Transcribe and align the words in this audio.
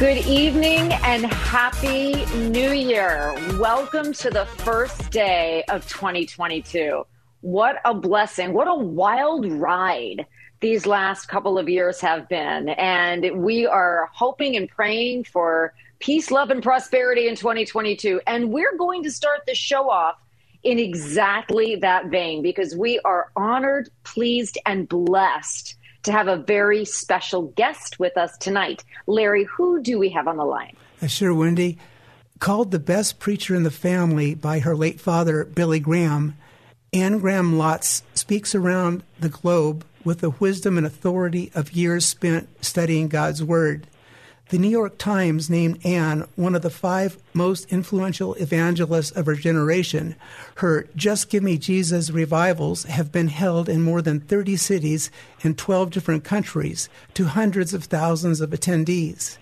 Good 0.00 0.24
evening 0.26 0.94
and 1.04 1.26
happy 1.26 2.24
new 2.48 2.72
year. 2.72 3.34
Welcome 3.60 4.14
to 4.14 4.30
the 4.30 4.46
first 4.46 5.10
day 5.10 5.62
of 5.68 5.86
2022. 5.90 7.04
What 7.42 7.82
a 7.84 7.92
blessing. 7.92 8.54
What 8.54 8.66
a 8.66 8.74
wild 8.74 9.44
ride 9.44 10.24
these 10.60 10.86
last 10.86 11.26
couple 11.26 11.58
of 11.58 11.68
years 11.68 12.00
have 12.00 12.30
been. 12.30 12.70
And 12.70 13.42
we 13.42 13.66
are 13.66 14.08
hoping 14.14 14.56
and 14.56 14.70
praying 14.70 15.24
for 15.24 15.74
peace, 15.98 16.30
love, 16.30 16.48
and 16.48 16.62
prosperity 16.62 17.28
in 17.28 17.36
2022. 17.36 18.22
And 18.26 18.50
we're 18.50 18.78
going 18.78 19.02
to 19.02 19.10
start 19.10 19.40
the 19.46 19.54
show 19.54 19.90
off 19.90 20.16
in 20.62 20.78
exactly 20.78 21.76
that 21.76 22.06
vein 22.06 22.40
because 22.40 22.74
we 22.74 23.00
are 23.00 23.30
honored, 23.36 23.90
pleased, 24.04 24.56
and 24.64 24.88
blessed 24.88 25.76
to 26.04 26.12
have 26.12 26.28
a 26.28 26.36
very 26.36 26.84
special 26.84 27.42
guest 27.42 27.98
with 27.98 28.16
us 28.16 28.36
tonight. 28.38 28.84
Larry, 29.06 29.44
who 29.44 29.82
do 29.82 29.98
we 29.98 30.10
have 30.10 30.28
on 30.28 30.36
the 30.36 30.44
line? 30.44 30.76
Sure, 31.06 31.34
Wendy. 31.34 31.78
Called 32.38 32.70
the 32.70 32.78
best 32.78 33.18
preacher 33.18 33.54
in 33.54 33.64
the 33.64 33.70
family 33.70 34.34
by 34.34 34.60
her 34.60 34.74
late 34.74 35.00
father, 35.00 35.44
Billy 35.44 35.78
Graham, 35.78 36.36
Anne 36.92 37.20
Graham 37.20 37.54
Lotz 37.54 38.02
speaks 38.14 38.52
around 38.52 39.04
the 39.20 39.28
globe 39.28 39.84
with 40.04 40.20
the 40.20 40.30
wisdom 40.30 40.76
and 40.76 40.84
authority 40.84 41.52
of 41.54 41.72
years 41.72 42.04
spent 42.04 42.48
studying 42.64 43.06
God's 43.06 43.44
Word. 43.44 43.86
The 44.50 44.58
New 44.58 44.68
York 44.68 44.98
Times 44.98 45.48
named 45.48 45.78
Anne 45.86 46.26
one 46.34 46.56
of 46.56 46.62
the 46.62 46.70
five 46.70 47.16
most 47.32 47.70
influential 47.72 48.34
evangelists 48.34 49.12
of 49.12 49.26
her 49.26 49.36
generation. 49.36 50.16
Her 50.56 50.88
Just 50.96 51.30
Give 51.30 51.44
Me 51.44 51.56
Jesus 51.56 52.10
revivals 52.10 52.82
have 52.82 53.12
been 53.12 53.28
held 53.28 53.68
in 53.68 53.80
more 53.80 54.02
than 54.02 54.18
30 54.18 54.56
cities 54.56 55.08
in 55.42 55.54
12 55.54 55.90
different 55.90 56.24
countries 56.24 56.88
to 57.14 57.26
hundreds 57.26 57.74
of 57.74 57.84
thousands 57.84 58.40
of 58.40 58.50
attendees. 58.50 59.38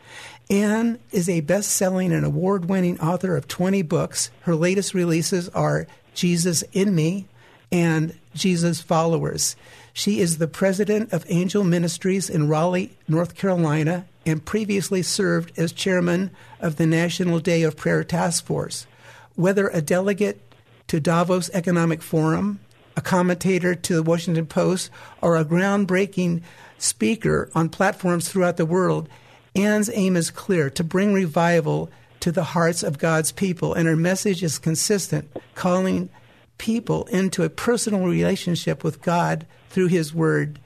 Anne 0.51 0.99
is 1.11 1.27
a 1.27 1.41
best 1.41 1.71
selling 1.71 2.13
and 2.13 2.27
award 2.27 2.69
winning 2.69 3.01
author 3.01 3.35
of 3.35 3.49
20 3.49 3.81
books. 3.81 4.31
Her 4.43 4.55
latest 4.55 4.93
releases 4.93 5.49
are 5.51 5.87
Jesus 6.13 6.63
in 6.75 6.95
Me 6.95 7.27
and 7.73 8.15
Jesus 8.35 8.83
Followers. 8.83 9.57
She 9.95 10.21
is 10.21 10.37
the 10.37 10.49
president 10.49 11.15
of 11.15 11.25
Angel 11.31 11.65
Ministries 11.65 12.29
in 12.29 12.47
Raleigh, 12.47 12.97
North 13.09 13.35
Carolina, 13.35 14.07
and 14.29 14.45
previously 14.45 15.03
served 15.03 15.59
as 15.59 15.73
chairman 15.73 16.31
of 16.61 16.77
the 16.77 16.87
National 16.87 17.41
Day 17.41 17.63
of 17.63 17.77
Prayer 17.77 18.05
Task 18.05 18.45
Force. 18.45 18.87
Whether 19.35 19.69
a 19.69 19.81
delegate 19.81 20.41
to 20.89 21.01
Davos 21.01 21.51
Economic 21.55 22.03
Forum, 22.03 22.61
a 22.97 23.01
commentator 23.01 23.75
to 23.75 23.95
the 23.95 24.03
Washington 24.03 24.47
Post, 24.47 24.91
or 25.23 25.37
a 25.37 25.45
groundbreaking 25.45 26.43
speaker 26.79 27.51
on 27.55 27.69
platforms 27.69 28.29
throughout 28.29 28.57
the 28.57 28.67
world, 28.67 29.09
Anne's 29.55 29.91
aim 29.93 30.17
is 30.17 30.31
clear 30.31 30.69
to 30.71 30.85
bring 30.85 31.13
revival 31.13 31.91
to 32.21 32.33
the 32.33 32.45
hearts 32.45 32.83
of 32.83 32.99
God's 32.99 33.33
people, 33.33 33.73
and 33.75 33.89
her 33.89 33.97
message 33.97 34.43
is 34.43 34.59
consistent, 34.59 35.31
calling 35.55 36.11
people 36.59 37.05
into 37.07 37.45
a 37.45 37.51
personal 37.51 38.07
relationship 38.07 38.83
with 38.85 39.01
God 39.01 39.47
through 39.71 39.87
His 39.87 40.13
Word. 40.13 40.59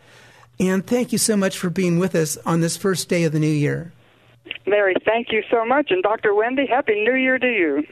And 0.61 0.87
thank 0.87 1.13
you 1.13 1.19
so 1.19 1.37
much 1.37 1.59
for 1.59 1.71
being 1.71 1.99
with 1.99 2.15
us 2.15 2.37
on 2.45 2.61
this 2.61 2.77
first 2.77 3.09
day 3.09 3.25
of 3.25 3.33
the 3.33 3.41
new 3.41 3.47
year. 3.47 3.93
Larry, 4.67 4.95
thank 5.05 5.33
you 5.33 5.43
so 5.51 5.65
much. 5.65 5.91
And 5.91 6.03
Dr. 6.03 6.35
Wendy, 6.35 6.67
Happy 6.67 7.03
New 7.05 7.15
Year 7.15 7.39
to 7.39 7.47
you. 7.47 7.85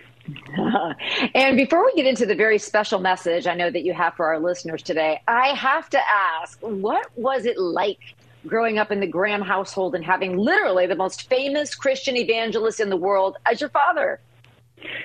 and 1.34 1.56
before 1.56 1.84
we 1.84 1.92
get 1.94 2.06
into 2.06 2.26
the 2.26 2.34
very 2.34 2.58
special 2.58 3.00
message 3.00 3.46
I 3.48 3.54
know 3.54 3.70
that 3.70 3.82
you 3.82 3.92
have 3.94 4.14
for 4.14 4.26
our 4.26 4.38
listeners 4.38 4.82
today, 4.82 5.20
I 5.26 5.48
have 5.48 5.90
to 5.90 5.98
ask 5.98 6.58
what 6.60 7.06
was 7.16 7.46
it 7.46 7.58
like 7.58 7.98
growing 8.46 8.78
up 8.78 8.90
in 8.90 9.00
the 9.00 9.06
Graham 9.06 9.42
household 9.42 9.94
and 9.94 10.04
having 10.04 10.36
literally 10.36 10.86
the 10.86 10.94
most 10.94 11.28
famous 11.28 11.74
Christian 11.74 12.16
evangelist 12.16 12.80
in 12.80 12.90
the 12.90 12.96
world 12.96 13.36
as 13.46 13.60
your 13.60 13.70
father? 13.70 14.20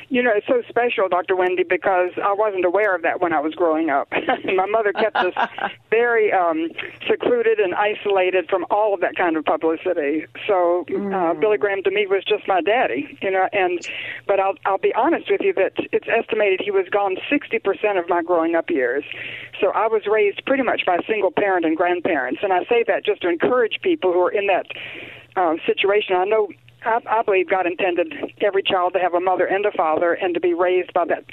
You 0.09 0.23
know, 0.23 0.31
it's 0.33 0.47
so 0.47 0.61
special, 0.69 1.09
Dr. 1.09 1.35
Wendy, 1.35 1.63
because 1.63 2.11
I 2.23 2.33
wasn't 2.33 2.65
aware 2.65 2.95
of 2.95 3.01
that 3.03 3.21
when 3.21 3.33
I 3.33 3.39
was 3.39 3.53
growing 3.53 3.89
up. 3.89 4.07
My 4.45 4.65
mother 4.65 4.93
kept 4.93 5.15
us 5.15 5.33
very 5.89 6.31
um, 6.31 6.69
secluded 7.07 7.59
and 7.59 7.73
isolated 7.73 8.49
from 8.49 8.65
all 8.69 8.93
of 8.93 9.01
that 9.01 9.15
kind 9.15 9.37
of 9.37 9.45
publicity. 9.45 10.25
So 10.47 10.85
uh, 10.89 10.91
mm. 10.91 11.39
Billy 11.39 11.57
Graham 11.57 11.83
to 11.83 11.91
me 11.91 12.07
was 12.07 12.23
just 12.23 12.47
my 12.47 12.61
daddy, 12.61 13.17
you 13.21 13.31
know. 13.31 13.47
And 13.53 13.87
but 14.27 14.39
I'll 14.39 14.55
I'll 14.65 14.77
be 14.77 14.93
honest 14.93 15.29
with 15.29 15.41
you 15.41 15.53
that 15.53 15.73
it's 15.91 16.07
estimated 16.07 16.61
he 16.63 16.71
was 16.71 16.87
gone 16.89 17.17
60% 17.31 17.99
of 17.99 18.09
my 18.09 18.21
growing 18.21 18.55
up 18.55 18.69
years. 18.69 19.03
So 19.59 19.71
I 19.71 19.87
was 19.87 20.03
raised 20.07 20.45
pretty 20.45 20.63
much 20.63 20.85
by 20.85 20.97
single 21.07 21.31
parent 21.31 21.65
and 21.65 21.75
grandparents, 21.75 22.41
and 22.43 22.53
I 22.53 22.65
say 22.65 22.83
that 22.87 23.05
just 23.05 23.21
to 23.21 23.29
encourage 23.29 23.79
people 23.81 24.11
who 24.13 24.21
are 24.21 24.31
in 24.31 24.47
that 24.47 24.65
uh, 25.35 25.55
situation. 25.65 26.15
I 26.15 26.25
know 26.25 26.49
I, 26.85 26.99
I 27.09 27.21
believe 27.23 27.49
God 27.49 27.65
intended 27.65 28.13
every 28.41 28.63
child 28.63 28.93
to 28.93 28.99
have 28.99 29.13
a 29.13 29.19
mother 29.19 29.45
and 29.45 29.65
a 29.65 29.71
father 29.71 30.13
and 30.13 30.33
to 30.33 30.39
be 30.39 30.53
raised 30.53 30.93
by 30.93 31.05
that 31.05 31.25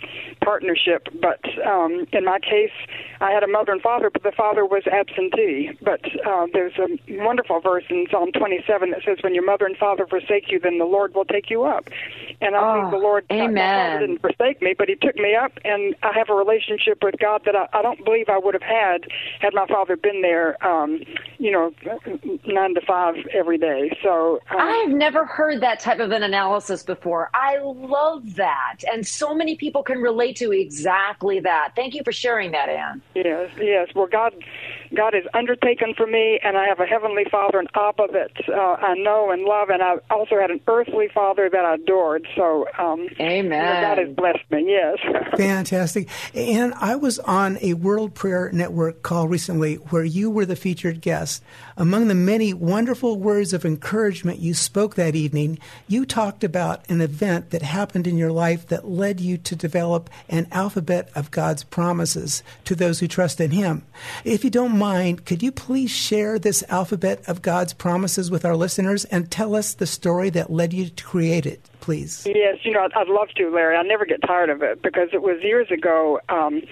partnership. 0.42 1.08
But 1.20 1.40
um, 1.66 2.06
in 2.12 2.24
my 2.24 2.38
case, 2.38 2.72
I 3.20 3.30
had 3.30 3.42
a 3.42 3.48
mother 3.48 3.72
and 3.72 3.80
father, 3.80 4.10
but 4.10 4.22
the 4.22 4.32
father 4.32 4.64
was 4.64 4.82
absentee. 4.86 5.70
But 5.82 6.00
uh, 6.26 6.46
there's 6.52 6.72
a 6.78 6.88
wonderful 7.22 7.60
verse 7.60 7.84
in 7.90 8.06
Psalm 8.10 8.32
27 8.32 8.90
that 8.90 9.00
says, 9.04 9.18
"When 9.22 9.34
your 9.34 9.44
mother 9.44 9.66
and 9.66 9.76
father 9.76 10.06
forsake 10.06 10.50
you, 10.50 10.58
then 10.58 10.78
the 10.78 10.84
Lord 10.84 11.14
will 11.14 11.24
take 11.24 11.50
you 11.50 11.64
up." 11.64 11.88
And 12.40 12.56
I 12.56 12.58
oh, 12.58 12.80
believe 12.80 12.90
the 12.90 12.98
Lord 12.98 13.24
amen. 13.30 14.00
didn't 14.00 14.20
forsake 14.20 14.62
me, 14.62 14.74
but 14.76 14.88
He 14.88 14.96
took 14.96 15.16
me 15.16 15.34
up, 15.34 15.52
and 15.64 15.94
I 16.02 16.12
have 16.14 16.30
a 16.30 16.34
relationship 16.34 16.98
with 17.02 17.14
God 17.18 17.42
that 17.44 17.54
I, 17.54 17.68
I 17.72 17.82
don't 17.82 18.04
believe 18.04 18.28
I 18.28 18.38
would 18.38 18.54
have 18.54 18.62
had 18.62 19.06
had 19.40 19.54
my 19.54 19.66
father 19.66 19.96
been 19.96 20.22
there. 20.22 20.56
Um, 20.66 21.00
you 21.38 21.50
know, 21.50 21.72
nine 22.46 22.74
to 22.74 22.80
five 22.86 23.14
every 23.34 23.58
day. 23.58 23.96
So 24.02 24.40
um, 24.50 24.58
I've 24.58 24.90
never 24.90 25.24
heard 25.26 25.41
heard 25.42 25.60
that 25.60 25.80
type 25.80 25.98
of 25.98 26.12
an 26.12 26.22
analysis 26.22 26.84
before. 26.84 27.28
I 27.34 27.58
love 27.58 28.36
that. 28.36 28.76
And 28.92 29.04
so 29.04 29.34
many 29.34 29.56
people 29.56 29.82
can 29.82 29.98
relate 29.98 30.36
to 30.36 30.52
exactly 30.52 31.40
that. 31.40 31.72
Thank 31.74 31.94
you 31.94 32.02
for 32.04 32.12
sharing 32.12 32.52
that, 32.52 32.68
Anne. 32.68 33.02
Yes, 33.16 33.50
yes. 33.58 33.88
Well, 33.92 34.06
God 34.06 34.32
God 34.94 35.14
has 35.14 35.24
undertaken 35.34 35.94
for 35.96 36.06
me, 36.06 36.38
and 36.42 36.56
I 36.56 36.66
have 36.66 36.80
a 36.80 36.86
heavenly 36.86 37.24
Father, 37.30 37.58
and 37.58 37.68
Abba 37.74 38.08
that 38.12 38.30
uh, 38.48 38.76
I 38.80 38.94
know 38.94 39.30
and 39.30 39.42
love, 39.42 39.70
and 39.70 39.82
I 39.82 39.96
also 40.10 40.38
had 40.38 40.50
an 40.50 40.60
earthly 40.66 41.08
Father 41.12 41.48
that 41.50 41.64
I 41.64 41.74
adored. 41.74 42.26
So, 42.36 42.66
um, 42.78 43.08
Amen. 43.20 43.42
You 43.42 43.48
know, 43.48 43.80
God 43.80 43.98
has 43.98 44.08
blessed 44.14 44.50
me. 44.50 44.66
Yes. 44.68 44.98
Fantastic. 45.36 46.08
And 46.34 46.74
I 46.74 46.96
was 46.96 47.18
on 47.20 47.58
a 47.60 47.74
World 47.74 48.14
Prayer 48.14 48.50
Network 48.52 49.02
call 49.02 49.28
recently 49.28 49.76
where 49.76 50.04
you 50.04 50.30
were 50.30 50.46
the 50.46 50.56
featured 50.56 51.00
guest. 51.00 51.42
Among 51.76 52.08
the 52.08 52.14
many 52.14 52.52
wonderful 52.52 53.18
words 53.18 53.52
of 53.52 53.64
encouragement 53.64 54.38
you 54.38 54.54
spoke 54.54 54.94
that 54.94 55.14
evening, 55.14 55.58
you 55.88 56.04
talked 56.04 56.44
about 56.44 56.88
an 56.90 57.00
event 57.00 57.50
that 57.50 57.62
happened 57.62 58.06
in 58.06 58.18
your 58.18 58.32
life 58.32 58.66
that 58.68 58.88
led 58.88 59.20
you 59.20 59.38
to 59.38 59.56
develop 59.56 60.10
an 60.28 60.46
alphabet 60.52 61.08
of 61.14 61.30
God's 61.30 61.64
promises 61.64 62.42
to 62.64 62.74
those 62.74 63.00
who 63.00 63.08
trust 63.08 63.40
in 63.40 63.52
Him. 63.52 63.82
If 64.24 64.44
you 64.44 64.50
don't 64.50 64.78
mind, 64.82 65.24
could 65.24 65.44
you 65.44 65.52
please 65.52 65.92
share 65.92 66.40
this 66.40 66.64
alphabet 66.68 67.22
of 67.28 67.40
God's 67.40 67.72
promises 67.72 68.32
with 68.32 68.44
our 68.44 68.56
listeners 68.56 69.04
and 69.04 69.30
tell 69.30 69.54
us 69.54 69.74
the 69.74 69.86
story 69.86 70.28
that 70.30 70.50
led 70.50 70.72
you 70.72 70.88
to 70.88 71.04
create 71.04 71.46
it? 71.46 71.70
Please. 71.82 72.26
Yes, 72.26 72.58
you 72.62 72.72
know, 72.72 72.88
I'd, 72.94 73.08
love 73.08 73.28
to, 73.36 73.50
Larry. 73.50 73.76
I 73.76 73.82
never 73.82 74.06
get 74.06 74.22
tired 74.22 74.48
of 74.48 74.62
it 74.62 74.80
because 74.82 75.10
it 75.12 75.20
was 75.20 75.42
years 75.42 75.70
ago, 75.70 76.20
um, 76.28 76.62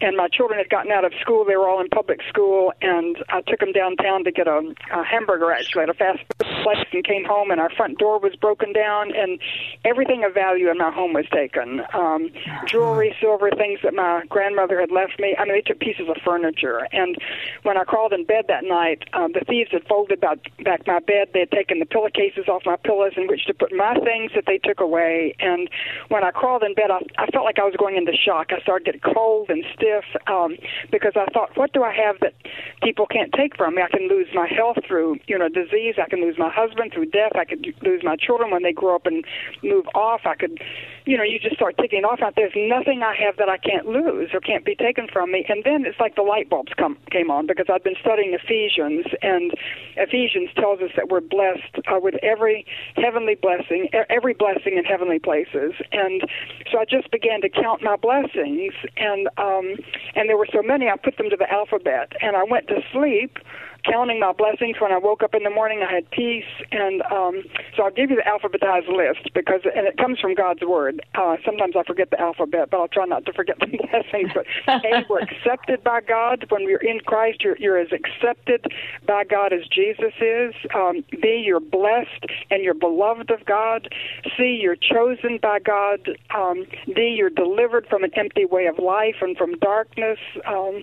and 0.00 0.16
my 0.16 0.28
children 0.28 0.58
had 0.58 0.70
gotten 0.70 0.90
out 0.92 1.04
of 1.04 1.12
school. 1.20 1.44
They 1.44 1.56
were 1.56 1.68
all 1.68 1.80
in 1.80 1.88
public 1.88 2.20
school, 2.28 2.72
and 2.80 3.16
I 3.28 3.42
took 3.42 3.60
them 3.60 3.72
downtown 3.72 4.24
to 4.24 4.32
get 4.32 4.48
a, 4.48 4.74
a 4.92 5.04
hamburger, 5.04 5.50
actually, 5.52 5.82
at 5.82 5.90
a 5.90 5.94
fast 5.94 6.20
food 6.38 6.62
place, 6.62 6.86
and 6.92 7.04
came 7.04 7.24
home, 7.24 7.50
and 7.50 7.60
our 7.60 7.70
front 7.70 7.98
door 7.98 8.18
was 8.18 8.34
broken 8.36 8.72
down, 8.72 9.14
and 9.14 9.38
everything 9.84 10.24
of 10.24 10.32
value 10.32 10.70
in 10.70 10.78
my 10.78 10.90
home 10.90 11.12
was 11.12 11.26
taken 11.32 11.82
um, 11.92 12.30
jewelry, 12.66 13.14
silver, 13.20 13.50
things 13.50 13.80
that 13.82 13.94
my 13.94 14.22
grandmother 14.28 14.80
had 14.80 14.90
left 14.90 15.18
me. 15.18 15.34
I 15.38 15.44
mean, 15.44 15.54
they 15.54 15.60
took 15.60 15.80
pieces 15.80 16.08
of 16.08 16.16
furniture. 16.24 16.86
And 16.92 17.16
when 17.62 17.76
I 17.76 17.84
crawled 17.84 18.12
in 18.12 18.24
bed 18.24 18.46
that 18.48 18.64
night, 18.64 19.04
um, 19.12 19.32
the 19.32 19.40
thieves 19.40 19.70
had 19.72 19.86
folded 19.86 20.20
back, 20.20 20.38
back 20.62 20.86
my 20.86 21.00
bed. 21.00 21.30
They 21.32 21.40
had 21.40 21.50
taken 21.50 21.80
the 21.80 21.86
pillowcases 21.86 22.48
off 22.48 22.62
my 22.64 22.76
pillows 22.76 23.12
in 23.16 23.26
which 23.26 23.44
to 23.46 23.54
put 23.54 23.72
my 23.72 23.94
things 24.04 24.32
that 24.34 24.43
they 24.46 24.58
took 24.58 24.80
away. 24.80 25.34
And 25.40 25.68
when 26.08 26.24
I 26.24 26.30
crawled 26.30 26.62
in 26.62 26.74
bed, 26.74 26.90
I, 26.90 27.00
I 27.18 27.26
felt 27.28 27.44
like 27.44 27.58
I 27.58 27.64
was 27.64 27.74
going 27.78 27.96
into 27.96 28.12
shock. 28.12 28.48
I 28.50 28.60
started 28.60 28.84
getting 28.84 29.00
cold 29.00 29.50
and 29.50 29.64
stiff 29.74 30.04
um, 30.26 30.56
because 30.90 31.12
I 31.16 31.26
thought, 31.32 31.56
what 31.56 31.72
do 31.72 31.82
I 31.82 31.94
have 31.94 32.20
that 32.20 32.34
people 32.82 33.06
can't 33.06 33.32
take 33.32 33.56
from 33.56 33.76
me? 33.76 33.82
I 33.82 33.88
can 33.88 34.08
lose 34.08 34.28
my 34.34 34.46
health 34.46 34.78
through, 34.86 35.18
you 35.26 35.38
know, 35.38 35.48
disease. 35.48 35.96
I 36.02 36.08
can 36.08 36.20
lose 36.20 36.36
my 36.38 36.50
husband 36.50 36.92
through 36.92 37.06
death. 37.06 37.32
I 37.34 37.44
could 37.44 37.66
lose 37.82 38.02
my 38.02 38.16
children 38.16 38.50
when 38.50 38.62
they 38.62 38.72
grow 38.72 38.96
up 38.96 39.06
and 39.06 39.24
move 39.62 39.86
off. 39.94 40.22
I 40.24 40.34
could, 40.34 40.58
you 41.04 41.16
know, 41.16 41.24
you 41.24 41.38
just 41.38 41.56
start 41.56 41.76
ticking 41.78 42.04
off. 42.04 42.20
There's 42.36 42.52
nothing 42.56 43.02
I 43.02 43.14
have 43.14 43.36
that 43.36 43.48
I 43.48 43.58
can't 43.58 43.86
lose 43.86 44.30
or 44.32 44.40
can't 44.40 44.64
be 44.64 44.74
taken 44.74 45.08
from 45.12 45.32
me. 45.32 45.44
And 45.48 45.62
then 45.64 45.84
it's 45.84 46.00
like 46.00 46.16
the 46.16 46.22
light 46.22 46.48
bulbs 46.50 46.72
come 46.76 46.96
came 47.10 47.30
on 47.30 47.46
because 47.46 47.66
I've 47.72 47.84
been 47.84 47.96
studying 48.00 48.34
Ephesians, 48.34 49.06
and 49.22 49.52
Ephesians 49.96 50.50
tells 50.56 50.80
us 50.80 50.90
that 50.96 51.08
we're 51.08 51.20
blessed 51.20 51.86
uh, 51.86 52.00
with 52.00 52.14
every 52.22 52.66
heavenly 52.96 53.34
blessing, 53.34 53.88
every 54.08 54.33
blessing 54.34 54.76
in 54.76 54.84
heavenly 54.84 55.18
places. 55.18 55.72
And 55.92 56.22
so 56.70 56.78
I 56.78 56.84
just 56.84 57.10
began 57.10 57.40
to 57.42 57.48
count 57.48 57.82
my 57.82 57.96
blessings, 57.96 58.74
and 58.96 59.28
um, 59.38 59.76
and 60.14 60.28
there 60.28 60.36
were 60.36 60.48
so 60.52 60.62
many. 60.62 60.88
I 60.88 60.96
put 60.96 61.16
them 61.16 61.30
to 61.30 61.36
the 61.36 61.50
alphabet, 61.50 62.12
and 62.20 62.36
I 62.36 62.44
went 62.44 62.68
to 62.68 62.80
sleep 62.92 63.38
counting 63.84 64.20
my 64.20 64.32
blessings 64.32 64.76
when 64.80 64.92
I 64.92 64.98
woke 64.98 65.22
up 65.22 65.34
in 65.34 65.42
the 65.42 65.50
morning. 65.50 65.84
I 65.88 65.92
had 65.92 66.10
peace, 66.10 66.44
and 66.72 67.02
um, 67.02 67.42
so 67.76 67.84
I'll 67.84 67.90
give 67.90 68.10
you 68.10 68.16
the 68.16 68.22
alphabetized 68.22 68.88
list 68.88 69.32
because, 69.34 69.60
and 69.64 69.86
it 69.86 69.96
comes 69.96 70.20
from 70.20 70.34
God's 70.34 70.62
word. 70.62 71.04
Uh, 71.14 71.36
sometimes 71.44 71.74
I 71.76 71.82
forget 71.84 72.10
the 72.10 72.20
alphabet, 72.20 72.70
but 72.70 72.78
I'll 72.80 72.88
try 72.88 73.04
not 73.04 73.24
to 73.26 73.32
forget 73.32 73.58
the 73.60 73.66
blessings. 73.90 74.30
But 74.34 74.46
A, 74.68 75.04
we're 75.08 75.20
accepted 75.20 75.84
by 75.84 76.00
God 76.00 76.46
when 76.48 76.64
we're 76.64 76.78
in 76.78 77.00
Christ. 77.00 77.42
You're, 77.42 77.56
you're 77.58 77.78
as 77.78 77.88
accepted 77.92 78.66
by 79.06 79.24
God 79.24 79.52
as 79.52 79.66
Jesus 79.68 80.12
is. 80.20 80.54
Um, 80.74 81.04
B, 81.20 81.42
you're 81.44 81.60
blessed 81.60 82.26
and 82.50 82.62
you're 82.62 82.74
beloved 82.74 83.30
of 83.30 83.44
God. 83.44 83.88
C, 84.36 84.58
you're 84.60 84.76
chosen 84.76 85.38
by 85.40 85.58
God. 85.58 86.08
Um, 86.34 86.66
D, 86.86 87.14
you're 87.16 87.30
delivered 87.30 87.86
from 87.88 88.04
an 88.04 88.10
empty 88.16 88.44
way 88.44 88.66
of 88.66 88.78
life 88.78 89.16
and 89.20 89.36
from 89.36 89.58
darkness. 89.58 90.18
Um, 90.46 90.82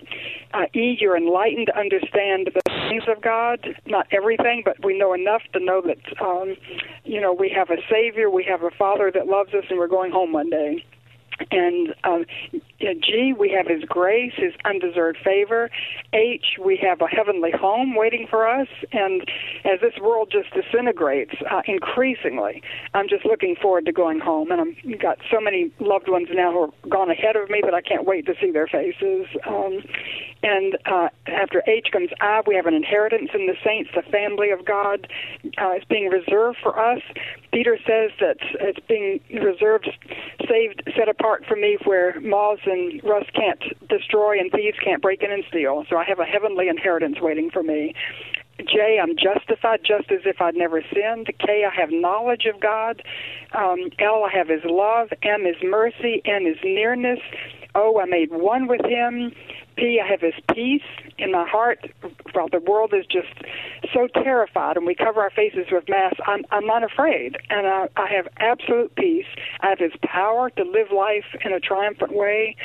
uh, 0.54 0.66
e, 0.74 0.96
you're 1.00 1.16
enlightened 1.16 1.68
to 1.68 1.78
understand 1.78 2.50
the 2.54 2.60
things 2.92 3.04
of 3.08 3.22
God, 3.22 3.66
not 3.86 4.06
everything, 4.12 4.62
but 4.64 4.76
we 4.84 4.98
know 4.98 5.14
enough 5.14 5.42
to 5.54 5.60
know 5.60 5.80
that, 5.82 6.20
um, 6.20 6.56
you 7.04 7.20
know, 7.20 7.32
we 7.32 7.48
have 7.48 7.70
a 7.70 7.80
Savior, 7.90 8.28
we 8.28 8.44
have 8.44 8.62
a 8.62 8.70
Father 8.70 9.10
that 9.14 9.26
loves 9.26 9.54
us, 9.54 9.64
and 9.70 9.78
we're 9.78 9.88
going 9.88 10.12
home 10.12 10.32
one 10.32 10.50
day. 10.50 10.84
And 11.50 11.94
um, 12.04 12.24
G, 12.80 13.34
we 13.38 13.50
have 13.50 13.66
His 13.66 13.84
grace, 13.84 14.32
His 14.36 14.52
undeserved 14.64 15.18
favor. 15.24 15.70
H, 16.12 16.58
we 16.62 16.76
have 16.82 17.00
a 17.00 17.06
heavenly 17.06 17.50
home 17.50 17.94
waiting 17.94 18.26
for 18.28 18.48
us. 18.48 18.68
And 18.92 19.22
as 19.64 19.80
this 19.80 19.94
world 20.00 20.32
just 20.32 20.52
disintegrates 20.54 21.34
uh, 21.50 21.62
increasingly, 21.66 22.62
I'm 22.94 23.08
just 23.08 23.24
looking 23.24 23.56
forward 23.60 23.86
to 23.86 23.92
going 23.92 24.20
home. 24.20 24.50
And 24.50 24.60
I've 24.60 25.00
got 25.00 25.18
so 25.30 25.40
many 25.40 25.72
loved 25.80 26.08
ones 26.08 26.28
now 26.32 26.52
who 26.52 26.62
have 26.66 26.90
gone 26.90 27.10
ahead 27.10 27.36
of 27.36 27.50
me 27.50 27.60
that 27.64 27.74
I 27.74 27.80
can't 27.80 28.06
wait 28.06 28.26
to 28.26 28.34
see 28.40 28.50
their 28.50 28.66
faces. 28.66 29.26
Um, 29.46 29.82
and 30.42 30.76
uh, 30.86 31.08
after 31.26 31.62
H 31.66 31.88
comes 31.92 32.10
I. 32.20 32.42
We 32.46 32.56
have 32.56 32.66
an 32.66 32.74
inheritance 32.74 33.30
in 33.32 33.46
the 33.46 33.54
saints, 33.64 33.90
the 33.94 34.02
family 34.02 34.50
of 34.50 34.64
God. 34.64 35.06
Uh, 35.58 35.76
is 35.76 35.84
being 35.88 36.08
reserved 36.08 36.58
for 36.62 36.78
us. 36.78 37.00
Peter 37.52 37.78
says 37.86 38.10
that 38.20 38.36
it's 38.60 38.80
being 38.88 39.20
reserved, 39.42 39.88
saved, 40.48 40.82
set 40.96 41.08
apart 41.08 41.31
for 41.46 41.56
me, 41.56 41.78
where 41.84 42.20
moths 42.20 42.62
and 42.66 43.00
rust 43.04 43.32
can't 43.34 43.62
destroy 43.88 44.38
and 44.38 44.50
thieves 44.50 44.78
can't 44.82 45.02
break 45.02 45.22
in 45.22 45.32
and 45.32 45.44
steal. 45.48 45.84
So 45.88 45.96
I 45.96 46.04
have 46.04 46.18
a 46.18 46.24
heavenly 46.24 46.68
inheritance 46.68 47.16
waiting 47.20 47.50
for 47.50 47.62
me. 47.62 47.94
J, 48.58 48.98
I'm 49.02 49.16
justified 49.16 49.80
just 49.84 50.10
as 50.10 50.20
if 50.24 50.40
I'd 50.40 50.54
never 50.54 50.82
sinned. 50.92 51.28
K, 51.38 51.64
I 51.64 51.74
have 51.74 51.90
knowledge 51.90 52.46
of 52.52 52.60
God. 52.60 53.02
Um, 53.52 53.90
L, 53.98 54.24
I 54.24 54.36
have 54.36 54.48
His 54.48 54.64
love. 54.64 55.08
M 55.22 55.44
His 55.44 55.56
mercy. 55.62 56.22
N 56.24 56.46
His 56.46 56.58
nearness. 56.62 57.20
O, 57.74 57.98
I 58.00 58.04
made 58.04 58.30
one 58.30 58.66
with 58.66 58.84
Him. 58.84 59.32
P, 59.76 60.00
I 60.04 60.06
have 60.06 60.20
His 60.20 60.34
peace 60.54 60.82
in 61.18 61.32
my 61.32 61.48
heart. 61.48 61.90
While 62.32 62.48
the 62.48 62.60
world 62.60 62.92
is 62.94 63.06
just 63.06 63.32
so 63.92 64.06
terrified, 64.06 64.76
and 64.76 64.86
we 64.86 64.94
cover 64.94 65.20
our 65.20 65.30
faces 65.30 65.66
with 65.70 65.88
masks, 65.88 66.20
I'm 66.26 66.44
I'm 66.50 66.66
not 66.66 66.84
afraid, 66.84 67.36
and 67.50 67.66
I, 67.66 67.88
I 67.96 68.06
have 68.08 68.28
absolute 68.38 68.94
peace. 68.96 69.26
I 69.60 69.68
have 69.70 69.78
His 69.78 69.92
power 70.02 70.50
to 70.50 70.62
live 70.62 70.92
life 70.94 71.24
in 71.44 71.52
a 71.52 71.60
triumphant 71.60 72.14
way. 72.14 72.56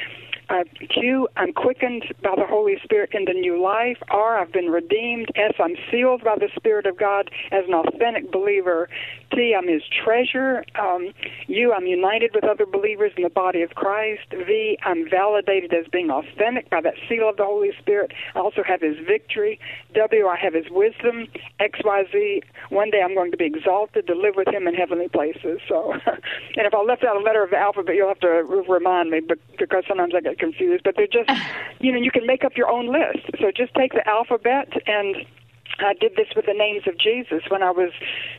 Uh, 0.50 0.64
Q, 0.94 1.28
I'm 1.36 1.52
quickened 1.52 2.06
by 2.24 2.36
the 2.38 2.46
Holy 2.48 2.78
Spirit 2.82 3.10
in 3.14 3.26
the 3.26 3.34
new 3.34 3.62
life. 3.62 3.98
R, 4.10 4.40
I've 4.40 4.54
been 4.54 4.68
redeemed. 4.68 5.28
S, 5.36 5.54
I'm 5.60 5.76
sealed 5.92 6.24
by 6.24 6.36
the 6.36 6.48
Spirit 6.56 6.86
of 6.86 6.98
God 6.98 7.30
as 7.52 7.66
an 7.68 7.74
authentic 7.74 8.32
believer. 8.32 8.88
T, 9.34 9.54
I'm 9.58 9.68
His 9.68 9.82
treasure. 10.06 10.64
Um, 10.80 11.12
U, 11.48 11.74
I'm 11.74 11.86
united 11.86 12.32
with 12.34 12.46
other 12.46 12.66
believers 12.66 13.12
in 13.18 13.24
the 13.24 13.30
body 13.30 13.62
of 13.62 13.72
Christ. 13.72 14.24
V, 14.32 14.78
I'm 14.86 15.10
validated 15.10 15.74
as 15.74 15.86
being 15.92 16.10
authentic 16.10 16.70
by 16.70 16.80
that 16.80 16.94
seal 17.10 17.28
of 17.28 17.36
the 17.36 17.46
Holy 17.46 17.72
Spirit. 17.80 18.14
I 18.34 18.40
also 18.40 18.64
have 18.64 18.80
His 18.80 18.96
victory. 19.06 19.60
W, 19.96 20.28
I 20.28 20.38
have 20.38 20.54
His 20.54 20.70
wisdom. 20.72 21.28
X, 21.60 21.80
Y, 21.84 22.04
Z, 22.10 22.44
one 22.70 22.90
day 22.90 23.02
I'm 23.04 23.16
going 23.16 23.32
to 23.32 23.38
be 23.38 23.46
exalted 23.46 24.08
to 24.08 24.16
live 24.16 24.36
with 24.38 24.48
Him 24.48 24.66
in 24.66 24.76
heavenly 24.76 25.10
places. 25.10 25.60
So, 25.68 25.92
and 26.06 26.66
if 26.66 26.74
I 26.74 26.82
left 26.84 27.04
out 27.04 27.18
a 27.18 27.20
letter 27.20 27.44
of 27.44 27.50
the 27.50 27.58
alphabet, 27.58 27.96
you'll 27.96 28.08
have 28.08 28.22
to 28.22 28.64
remind 28.70 29.12
me, 29.12 29.20
because 29.60 29.84
sometimes 29.90 30.14
I 30.16 30.22
get 30.22 30.37
confused. 30.38 30.84
But 30.84 30.96
they're 30.96 31.08
just, 31.08 31.30
you 31.80 31.92
know, 31.92 32.00
you 32.00 32.12
can 32.12 32.26
make 32.26 32.44
up 32.44 32.56
your 32.56 32.70
own 32.70 32.88
list. 32.88 33.26
So 33.40 33.52
just 33.56 33.74
take 33.76 33.94
the 33.94 34.08
alphabet 34.08 34.70
and 34.88 35.26
I 35.80 35.94
did 35.94 36.16
this 36.16 36.28
with 36.36 36.46
the 36.46 36.54
names 36.54 36.84
of 36.88 36.98
Jesus 36.98 37.44
when 37.50 37.62
I 37.62 37.72
was 37.72 37.92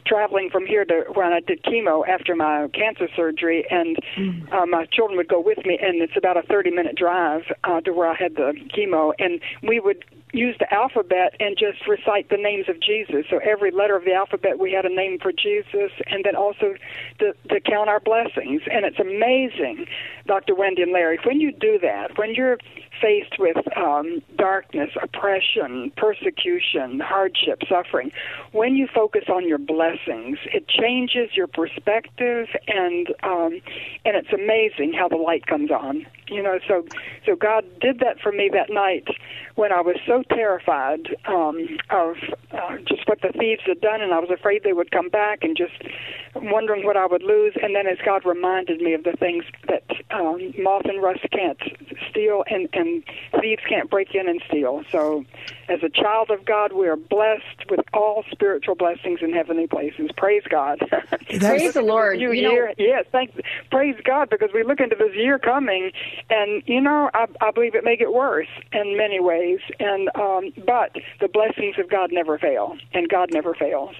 traveling 0.06 0.50
from 0.50 0.66
here 0.66 0.84
to 0.84 1.04
when 1.14 1.32
I 1.32 1.40
did 1.40 1.62
chemo 1.62 2.06
after 2.06 2.34
my 2.34 2.68
cancer 2.72 3.08
surgery, 3.14 3.64
and 3.70 3.96
mm. 4.16 4.52
uh, 4.52 4.66
my 4.66 4.86
children 4.86 5.16
would 5.16 5.28
go 5.28 5.40
with 5.40 5.58
me, 5.64 5.78
and 5.80 6.00
it's 6.02 6.16
about 6.16 6.36
a 6.36 6.42
30 6.42 6.70
minute 6.70 6.96
drive 6.96 7.42
uh, 7.64 7.80
to 7.82 7.92
where 7.92 8.08
I 8.08 8.14
had 8.14 8.36
the 8.36 8.52
chemo, 8.74 9.12
and 9.18 9.40
we 9.62 9.80
would 9.80 10.04
use 10.32 10.56
the 10.58 10.72
alphabet 10.72 11.34
and 11.40 11.56
just 11.56 11.86
recite 11.86 12.28
the 12.28 12.36
names 12.36 12.68
of 12.68 12.80
Jesus. 12.80 13.24
So 13.30 13.38
every 13.38 13.70
letter 13.70 13.96
of 13.96 14.04
the 14.04 14.12
alphabet, 14.12 14.58
we 14.58 14.72
had 14.72 14.84
a 14.84 14.94
name 14.94 15.18
for 15.20 15.32
Jesus, 15.32 15.90
and 16.06 16.24
then 16.24 16.36
also 16.36 16.74
to, 17.18 17.32
to 17.48 17.60
count 17.60 17.88
our 17.88 18.00
blessings. 18.00 18.62
And 18.70 18.84
it's 18.84 18.98
amazing, 18.98 19.86
Dr. 20.26 20.54
Wendy 20.54 20.82
and 20.82 20.92
Larry, 20.92 21.18
when 21.24 21.40
you 21.40 21.52
do 21.52 21.78
that, 21.80 22.18
when 22.18 22.34
you're 22.34 22.58
faced 23.00 23.38
with 23.38 23.56
um, 23.76 24.22
darkness, 24.36 24.90
oppression, 25.00 25.92
persecution, 25.96 27.00
hardship, 27.00 27.62
suffering, 27.68 28.10
when 28.52 28.74
you 28.74 28.88
focus 28.92 29.24
on 29.28 29.48
your 29.48 29.58
blessings, 29.58 29.87
it 30.52 30.68
changes 30.68 31.30
your 31.34 31.46
perspective, 31.46 32.48
and 32.66 33.08
um, 33.22 33.60
and 34.04 34.16
it's 34.16 34.32
amazing 34.32 34.92
how 34.92 35.08
the 35.08 35.16
light 35.16 35.46
comes 35.46 35.70
on. 35.70 36.06
You 36.28 36.42
know, 36.42 36.58
so 36.66 36.84
so 37.24 37.36
God 37.36 37.64
did 37.80 38.00
that 38.00 38.20
for 38.20 38.32
me 38.32 38.50
that 38.52 38.70
night 38.70 39.08
when 39.54 39.72
I 39.72 39.80
was 39.80 39.96
so 40.06 40.22
terrified 40.28 41.16
um, 41.26 41.78
of 41.90 42.16
uh, 42.52 42.76
just 42.86 43.08
what 43.08 43.20
the 43.22 43.32
thieves 43.38 43.62
had 43.66 43.80
done, 43.80 44.00
and 44.00 44.12
I 44.12 44.18
was 44.18 44.30
afraid 44.30 44.62
they 44.62 44.72
would 44.72 44.90
come 44.90 45.08
back, 45.08 45.42
and 45.42 45.56
just 45.56 45.82
wondering 46.34 46.84
what 46.84 46.96
I 46.96 47.06
would 47.06 47.22
lose. 47.22 47.54
And 47.62 47.74
then 47.74 47.86
as 47.86 47.98
God 48.04 48.24
reminded 48.24 48.80
me 48.80 48.94
of 48.94 49.04
the 49.04 49.16
things 49.18 49.44
that 49.68 49.84
um, 50.10 50.52
moth 50.58 50.84
and 50.84 51.02
rust 51.02 51.20
can't 51.32 51.58
steal, 52.10 52.44
and 52.48 52.68
and 52.72 53.02
thieves 53.40 53.62
can't 53.68 53.90
break 53.90 54.14
in 54.14 54.28
and 54.28 54.42
steal. 54.48 54.84
So, 54.90 55.24
as 55.68 55.82
a 55.82 55.88
child 55.88 56.30
of 56.30 56.44
God, 56.44 56.72
we 56.72 56.88
are 56.88 56.96
blessed 56.96 57.70
with 57.70 57.80
all 57.92 58.24
spiritual 58.30 58.74
blessings 58.74 59.20
in 59.22 59.32
heavenly 59.32 59.66
places. 59.66 60.10
Praise 60.16 60.42
God. 60.48 60.78
praise 61.40 61.74
the 61.74 61.82
Lord. 61.82 62.20
You, 62.20 62.32
you 62.32 62.50
year, 62.50 62.66
know, 62.68 62.74
yes, 62.78 63.04
thank. 63.12 63.40
Praise 63.70 63.96
God 64.04 64.30
because 64.30 64.50
we 64.54 64.62
look 64.62 64.80
into 64.80 64.96
this 64.96 65.14
year 65.14 65.38
coming, 65.38 65.92
and 66.30 66.62
you 66.66 66.80
know, 66.80 67.10
I, 67.14 67.26
I 67.40 67.50
believe 67.50 67.74
it 67.74 67.84
may 67.84 67.96
get 67.96 68.12
worse 68.12 68.48
in 68.72 68.96
many 68.96 69.20
ways. 69.20 69.60
And 69.78 70.08
um, 70.14 70.52
but 70.66 70.96
the 71.20 71.28
blessings 71.28 71.78
of 71.78 71.88
God 71.90 72.10
never 72.12 72.38
fail, 72.38 72.76
and 72.92 73.08
God 73.08 73.30
never 73.32 73.54
fails. 73.54 73.94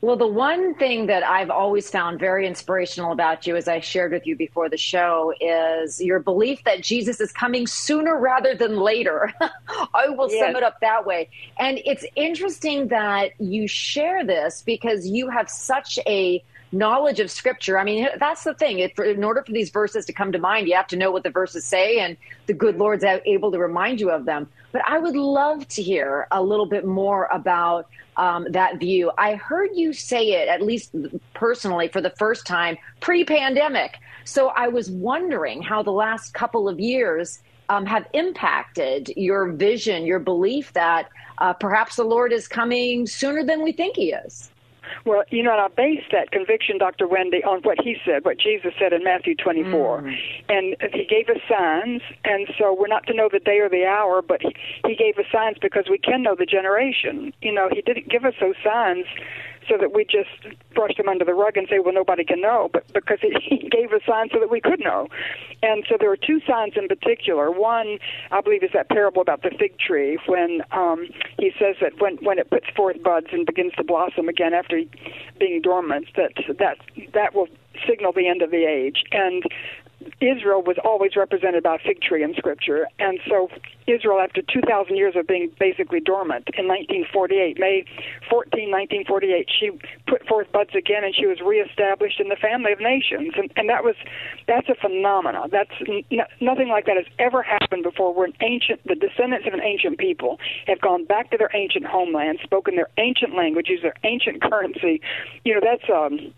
Well, 0.00 0.16
the 0.16 0.28
one 0.28 0.74
thing 0.76 1.06
that 1.06 1.24
I've 1.24 1.50
always 1.50 1.90
found 1.90 2.20
very 2.20 2.46
inspirational 2.46 3.10
about 3.10 3.48
you, 3.48 3.56
as 3.56 3.66
I 3.66 3.80
shared 3.80 4.12
with 4.12 4.28
you 4.28 4.36
before 4.36 4.68
the 4.68 4.76
show, 4.76 5.34
is 5.40 6.00
your 6.00 6.20
belief 6.20 6.62
that 6.64 6.82
Jesus 6.82 7.20
is 7.20 7.32
coming 7.32 7.66
sooner 7.66 8.16
rather 8.16 8.54
than 8.54 8.76
later. 8.76 9.32
I 9.94 10.08
will 10.10 10.30
yes. 10.30 10.46
sum 10.46 10.54
it 10.54 10.62
up 10.62 10.78
that 10.82 11.04
way. 11.04 11.30
And 11.58 11.80
it's 11.84 12.04
interesting 12.14 12.88
that 12.88 13.32
you 13.40 13.66
share 13.66 14.24
this 14.24 14.62
because 14.62 15.08
you 15.08 15.30
have 15.30 15.50
such 15.50 15.98
a 16.06 16.44
knowledge 16.72 17.20
of 17.20 17.30
Scripture. 17.30 17.78
I 17.78 17.84
mean, 17.84 18.08
that's 18.18 18.44
the 18.44 18.54
thing. 18.54 18.80
If, 18.80 18.98
in 18.98 19.24
order 19.24 19.42
for 19.42 19.52
these 19.52 19.70
verses 19.70 20.04
to 20.06 20.12
come 20.12 20.32
to 20.32 20.38
mind, 20.38 20.68
you 20.68 20.74
have 20.74 20.86
to 20.88 20.96
know 20.96 21.10
what 21.10 21.22
the 21.22 21.30
verses 21.30 21.64
say, 21.64 21.98
and 21.98 22.16
the 22.46 22.52
good 22.52 22.76
Lord's 22.76 23.04
able 23.04 23.52
to 23.52 23.58
remind 23.58 24.00
you 24.00 24.10
of 24.10 24.24
them. 24.24 24.48
But 24.72 24.82
I 24.86 24.98
would 24.98 25.16
love 25.16 25.66
to 25.68 25.82
hear 25.82 26.28
a 26.30 26.42
little 26.42 26.66
bit 26.66 26.84
more 26.84 27.28
about 27.32 27.88
um, 28.16 28.46
that 28.50 28.78
view. 28.78 29.10
I 29.16 29.36
heard 29.36 29.70
you 29.74 29.92
say 29.92 30.32
it, 30.32 30.48
at 30.48 30.60
least 30.60 30.94
personally, 31.34 31.88
for 31.88 32.00
the 32.00 32.10
first 32.10 32.46
time 32.46 32.76
pre 33.00 33.24
pandemic. 33.24 33.98
So 34.24 34.48
I 34.48 34.68
was 34.68 34.90
wondering 34.90 35.62
how 35.62 35.82
the 35.82 35.92
last 35.92 36.34
couple 36.34 36.68
of 36.68 36.78
years 36.78 37.40
um, 37.70 37.86
have 37.86 38.06
impacted 38.12 39.12
your 39.16 39.52
vision, 39.52 40.04
your 40.04 40.18
belief 40.18 40.72
that 40.74 41.08
uh, 41.38 41.52
perhaps 41.52 41.96
the 41.96 42.04
Lord 42.04 42.32
is 42.32 42.48
coming 42.48 43.06
sooner 43.06 43.44
than 43.44 43.62
we 43.62 43.72
think 43.72 43.96
He 43.96 44.12
is. 44.12 44.50
Well, 45.04 45.24
you 45.30 45.42
know, 45.42 45.52
and 45.52 45.60
I 45.60 45.68
base 45.68 46.04
that 46.12 46.30
conviction, 46.30 46.78
Dr. 46.78 47.06
Wendy, 47.06 47.42
on 47.44 47.60
what 47.62 47.78
he 47.82 47.96
said, 48.04 48.24
what 48.24 48.38
Jesus 48.38 48.72
said 48.78 48.92
in 48.92 49.04
Matthew 49.04 49.34
24. 49.34 50.02
Mm. 50.02 50.14
And 50.48 50.76
he 50.92 51.04
gave 51.04 51.28
us 51.28 51.40
signs, 51.48 52.02
and 52.24 52.48
so 52.58 52.76
we're 52.78 52.88
not 52.88 53.06
to 53.06 53.14
know 53.14 53.28
the 53.30 53.40
day 53.40 53.58
or 53.58 53.68
the 53.68 53.84
hour, 53.84 54.22
but 54.22 54.40
he, 54.42 54.54
he 54.86 54.94
gave 54.94 55.18
us 55.18 55.26
signs 55.32 55.58
because 55.60 55.86
we 55.90 55.98
can 55.98 56.22
know 56.22 56.34
the 56.34 56.46
generation. 56.46 57.32
You 57.42 57.52
know, 57.52 57.68
he 57.72 57.82
didn't 57.82 58.08
give 58.08 58.24
us 58.24 58.34
those 58.40 58.56
signs 58.64 59.06
so 59.68 59.76
that 59.78 59.92
we 59.94 60.04
just 60.04 60.56
brush 60.74 60.96
them 60.96 61.08
under 61.08 61.24
the 61.24 61.34
rug 61.34 61.56
and 61.56 61.66
say, 61.68 61.78
well, 61.78 61.94
nobody 61.94 62.24
can 62.24 62.40
know, 62.40 62.70
but 62.72 62.90
because 62.92 63.18
he 63.42 63.68
gave 63.70 63.92
us 63.92 64.02
signs 64.06 64.30
so 64.32 64.40
that 64.40 64.50
we 64.50 64.60
could 64.60 64.80
know. 64.80 65.08
And 65.62 65.84
so 65.88 65.96
there 65.98 66.10
are 66.10 66.16
two 66.16 66.40
signs 66.46 66.74
in 66.76 66.88
particular. 66.88 67.50
One, 67.50 67.98
I 68.30 68.40
believe, 68.40 68.62
is 68.62 68.70
that 68.74 68.88
parable 68.88 69.22
about 69.22 69.42
the 69.42 69.50
fig 69.58 69.78
tree 69.78 70.18
when 70.26 70.62
um, 70.72 71.08
he 71.38 71.52
says 71.58 71.76
that 71.80 72.00
when, 72.00 72.16
when 72.16 72.38
it 72.38 72.50
puts 72.50 72.66
forth 72.74 73.02
buds 73.02 73.28
and 73.32 73.46
begins 73.46 73.72
to 73.74 73.84
blossom 73.84 74.28
again 74.28 74.54
after 74.54 74.82
being 75.38 75.60
dormant, 75.60 76.06
that 76.16 76.32
that 76.58 76.78
that 77.12 77.34
will 77.34 77.48
signal 77.86 78.12
the 78.12 78.28
end 78.28 78.42
of 78.42 78.50
the 78.50 78.64
age. 78.64 79.04
And 79.12 79.44
Israel 80.20 80.62
was 80.62 80.76
always 80.84 81.16
represented 81.16 81.62
by 81.62 81.76
a 81.76 81.78
fig 81.78 82.00
tree 82.00 82.22
in 82.22 82.34
Scripture, 82.34 82.86
and 82.98 83.18
so 83.28 83.48
Israel, 83.86 84.20
after 84.20 84.42
2,000 84.42 84.96
years 84.96 85.14
of 85.16 85.26
being 85.26 85.50
basically 85.58 86.00
dormant, 86.00 86.48
in 86.56 86.68
1948, 86.68 87.58
May 87.58 87.84
14, 88.28 88.70
1948, 88.70 89.48
she 89.48 89.70
put 90.06 90.26
forth 90.26 90.50
buds 90.52 90.70
again, 90.76 91.04
and 91.04 91.14
she 91.14 91.26
was 91.26 91.40
reestablished 91.40 92.20
in 92.20 92.28
the 92.28 92.36
family 92.36 92.72
of 92.72 92.80
nations, 92.80 93.32
and, 93.36 93.50
and 93.56 93.68
that 93.68 93.82
was 93.82 93.96
that's 94.46 94.68
a 94.68 94.74
phenomenon. 94.74 95.48
That's 95.50 95.72
n- 95.88 96.04
nothing 96.40 96.68
like 96.68 96.86
that 96.86 96.96
has 96.96 97.06
ever 97.18 97.42
happened 97.42 97.82
before. 97.82 98.12
Where 98.14 98.26
an 98.26 98.34
ancient, 98.40 98.84
the 98.84 98.94
descendants 98.94 99.46
of 99.46 99.54
an 99.54 99.62
ancient 99.62 99.98
people 99.98 100.38
have 100.66 100.80
gone 100.80 101.04
back 101.04 101.30
to 101.30 101.36
their 101.36 101.50
ancient 101.54 101.86
homeland, 101.86 102.38
spoken 102.42 102.76
their 102.76 102.90
ancient 102.98 103.34
languages, 103.34 103.80
their 103.82 103.96
ancient 104.04 104.42
currency. 104.42 105.00
You 105.44 105.54
know, 105.54 105.60
that's 105.62 105.88
um 105.90 106.34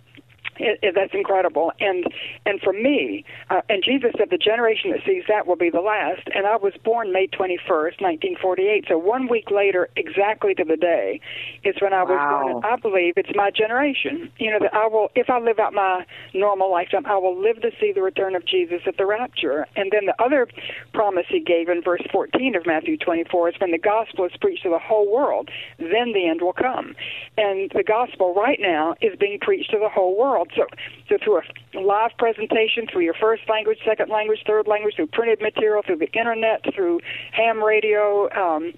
it, 0.60 0.78
it, 0.82 0.94
that's 0.94 1.14
incredible. 1.14 1.72
And 1.80 2.04
and 2.46 2.60
for 2.60 2.72
me, 2.72 3.24
uh, 3.48 3.62
and 3.68 3.82
Jesus 3.84 4.12
said 4.18 4.30
the 4.30 4.38
generation 4.38 4.90
that 4.90 5.00
sees 5.06 5.24
that 5.28 5.46
will 5.46 5.56
be 5.56 5.70
the 5.70 5.80
last. 5.80 6.22
And 6.34 6.46
I 6.46 6.56
was 6.56 6.72
born 6.84 7.12
May 7.12 7.26
21st, 7.26 8.00
1948. 8.00 8.86
So 8.88 8.98
one 8.98 9.28
week 9.28 9.50
later, 9.50 9.88
exactly 9.96 10.54
to 10.54 10.64
the 10.64 10.76
day, 10.76 11.20
is 11.64 11.76
when 11.80 11.92
I 11.92 12.02
was 12.02 12.18
wow. 12.18 12.42
born. 12.42 12.56
And 12.56 12.64
I 12.64 12.76
believe 12.76 13.14
it's 13.16 13.34
my 13.34 13.50
generation. 13.50 14.30
You 14.38 14.50
know 14.50 14.58
that 14.60 14.74
I 14.74 14.86
will, 14.86 15.10
if 15.14 15.30
I 15.30 15.38
live 15.38 15.58
out 15.58 15.72
my 15.72 16.04
normal 16.34 16.70
lifetime, 16.70 17.06
I 17.06 17.16
will 17.16 17.40
live 17.40 17.60
to 17.62 17.70
see 17.80 17.92
the 17.92 18.02
return 18.02 18.34
of 18.34 18.44
Jesus 18.44 18.82
at 18.86 18.96
the 18.96 19.06
rapture. 19.06 19.66
And 19.76 19.90
then 19.92 20.06
the 20.06 20.22
other 20.22 20.48
promise 20.92 21.26
he 21.28 21.40
gave 21.40 21.68
in 21.68 21.82
verse 21.82 22.02
14 22.12 22.54
of 22.54 22.66
Matthew 22.66 22.96
24 22.96 23.50
is 23.50 23.54
when 23.58 23.70
the 23.70 23.78
gospel 23.78 24.24
is 24.24 24.32
preached 24.40 24.62
to 24.64 24.70
the 24.70 24.78
whole 24.78 25.10
world, 25.10 25.48
then 25.78 26.12
the 26.12 26.28
end 26.28 26.40
will 26.42 26.52
come. 26.52 26.94
And 27.36 27.70
the 27.74 27.82
gospel 27.82 28.34
right 28.34 28.58
now 28.60 28.94
is 29.00 29.16
being 29.18 29.38
preached 29.40 29.70
to 29.70 29.78
the 29.78 29.88
whole 29.88 30.16
world. 30.16 30.49
So, 30.56 30.66
so 31.08 31.16
through 31.22 31.38
a 31.38 31.80
live 31.80 32.10
presentation, 32.18 32.86
through 32.90 33.02
your 33.02 33.14
first 33.14 33.42
language, 33.48 33.78
second 33.84 34.10
language, 34.10 34.40
third 34.46 34.66
language, 34.66 34.94
through 34.96 35.08
printed 35.08 35.40
material, 35.40 35.82
through 35.84 35.98
the 35.98 36.10
internet, 36.12 36.64
through 36.74 37.00
ham 37.32 37.62
radio, 37.62 38.28
um, 38.32 38.72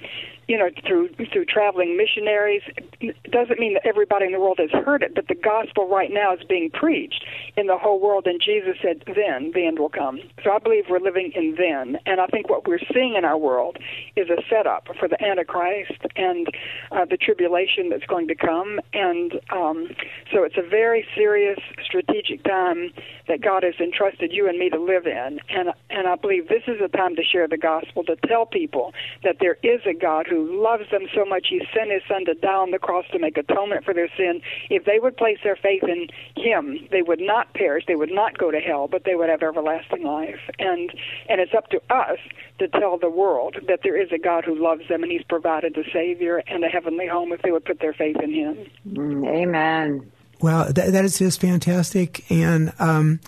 you 0.48 0.58
know, 0.58 0.70
through 0.86 1.08
through 1.32 1.44
traveling 1.44 1.96
missionaries. 1.96 2.62
It 3.00 3.16
doesn't 3.30 3.58
mean 3.58 3.74
that 3.74 3.86
everybody 3.86 4.26
in 4.26 4.32
the 4.32 4.40
world 4.40 4.58
has 4.58 4.70
heard 4.84 5.02
it, 5.02 5.14
but 5.14 5.28
the 5.28 5.34
gospel 5.34 5.88
right 5.88 6.10
now 6.12 6.34
is 6.34 6.40
being 6.48 6.70
preached 6.70 7.24
in 7.56 7.66
the 7.66 7.78
whole 7.78 8.00
world. 8.00 8.26
And 8.26 8.40
Jesus 8.40 8.76
said, 8.82 9.02
"Then 9.06 9.52
the 9.52 9.66
end 9.66 9.78
will 9.78 9.88
come." 9.88 10.20
So 10.42 10.52
I 10.52 10.58
believe 10.58 10.84
we're 10.88 11.00
living 11.00 11.32
in 11.34 11.54
then, 11.56 11.98
and 12.06 12.20
I 12.20 12.26
think 12.26 12.48
what 12.48 12.66
we're 12.66 12.80
seeing 12.92 13.14
in 13.14 13.24
our 13.24 13.38
world 13.38 13.78
is 14.16 14.28
a 14.30 14.42
setup 14.48 14.88
for 14.98 15.08
the 15.08 15.22
Antichrist 15.22 16.02
and 16.16 16.48
uh, 16.90 17.04
the 17.04 17.16
tribulation 17.16 17.88
that's 17.88 18.06
going 18.06 18.28
to 18.28 18.34
come. 18.34 18.80
And 18.92 19.40
um, 19.50 19.88
so 20.32 20.44
it's 20.44 20.56
a 20.56 20.68
very 20.68 21.06
serious 21.14 21.58
strategic 21.84 22.42
time 22.44 22.92
that 23.28 23.40
God 23.40 23.62
has 23.62 23.74
entrusted 23.80 24.32
you 24.32 24.48
and 24.48 24.58
me 24.58 24.70
to 24.70 24.80
live 24.80 25.06
in. 25.06 25.40
And 25.48 25.70
and 25.90 26.06
I 26.08 26.16
believe 26.16 26.48
this 26.48 26.64
is 26.66 26.80
a 26.80 26.88
time 26.88 27.16
to 27.16 27.22
share 27.22 27.46
the 27.48 27.58
gospel, 27.58 28.04
to 28.04 28.16
tell 28.26 28.46
people 28.46 28.92
that 29.22 29.36
there 29.40 29.56
is 29.62 29.80
a 29.86 29.94
God 29.94 30.26
who 30.32 30.62
loves 30.62 30.90
them 30.90 31.02
so 31.14 31.24
much 31.24 31.48
he 31.50 31.60
sent 31.76 31.90
his 31.90 32.02
son 32.08 32.24
to 32.24 32.34
die 32.34 32.54
on 32.54 32.70
the 32.70 32.78
cross 32.78 33.04
to 33.12 33.18
make 33.18 33.36
atonement 33.36 33.84
for 33.84 33.92
their 33.92 34.08
sin. 34.16 34.40
If 34.70 34.84
they 34.84 34.98
would 34.98 35.16
place 35.16 35.38
their 35.44 35.56
faith 35.56 35.82
in 35.82 36.08
him, 36.36 36.88
they 36.90 37.02
would 37.02 37.20
not 37.20 37.52
perish, 37.52 37.84
they 37.86 37.96
would 37.96 38.10
not 38.10 38.38
go 38.38 38.50
to 38.50 38.58
hell, 38.58 38.88
but 38.88 39.04
they 39.04 39.14
would 39.14 39.28
have 39.28 39.42
everlasting 39.42 40.04
life. 40.04 40.40
And 40.58 40.90
and 41.28 41.40
it's 41.40 41.52
up 41.54 41.68
to 41.68 41.80
us 41.90 42.18
to 42.58 42.68
tell 42.68 42.96
the 42.98 43.10
world 43.10 43.56
that 43.68 43.80
there 43.82 44.00
is 44.00 44.10
a 44.12 44.18
God 44.18 44.44
who 44.44 44.54
loves 44.54 44.88
them 44.88 45.02
and 45.02 45.12
he's 45.12 45.24
provided 45.24 45.76
a 45.76 45.84
savior 45.92 46.42
and 46.46 46.64
a 46.64 46.68
heavenly 46.68 47.06
home 47.06 47.32
if 47.32 47.42
they 47.42 47.50
would 47.50 47.64
put 47.64 47.80
their 47.80 47.92
faith 47.92 48.16
in 48.22 48.32
him. 48.32 48.66
Mm, 48.88 49.28
amen. 49.28 50.12
Well, 50.40 50.72
that, 50.72 50.92
that 50.92 51.04
is 51.04 51.18
just 51.18 51.40
fantastic. 51.40 52.30
And, 52.30 52.72
um, 52.78 53.20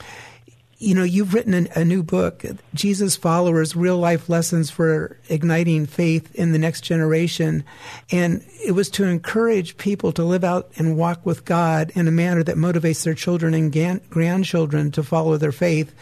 you 0.85 0.95
know, 0.95 1.03
you've 1.03 1.33
written 1.33 1.55
a, 1.55 1.81
a, 1.81 1.85
new 1.85 2.03
book, 2.03 2.45
Jesus 2.75 3.17
Followers 3.17 3.75
Real 3.75 3.97
Life 3.97 4.29
Lessons 4.29 4.71
for 4.71 5.19
Igniting 5.31 5.87
Faith 5.87 6.35
in 6.35 6.53
the 6.53 6.59
Next 6.59 6.83
Generation. 6.83 7.65
And 8.11 8.45
it 8.65 8.73
was 8.73 8.91
to 8.91 9.05
encourage 9.05 9.79
people 9.79 10.13
to 10.13 10.23
live 10.23 10.45
out 10.45 10.71
and 10.77 10.99
walk 10.99 11.25
with 11.25 11.47
God 11.47 11.91
in 11.95 12.07
a 12.07 12.13
manner 12.13 12.43
that 12.43 12.57
motivates 12.57 13.03
their 13.03 13.15
children 13.15 13.55
and 13.55 13.73
gan- 13.73 14.03
grandchildren 14.11 14.91
to 14.93 15.03
follow 15.03 15.39
their 15.39 15.53
faith. 15.53 15.95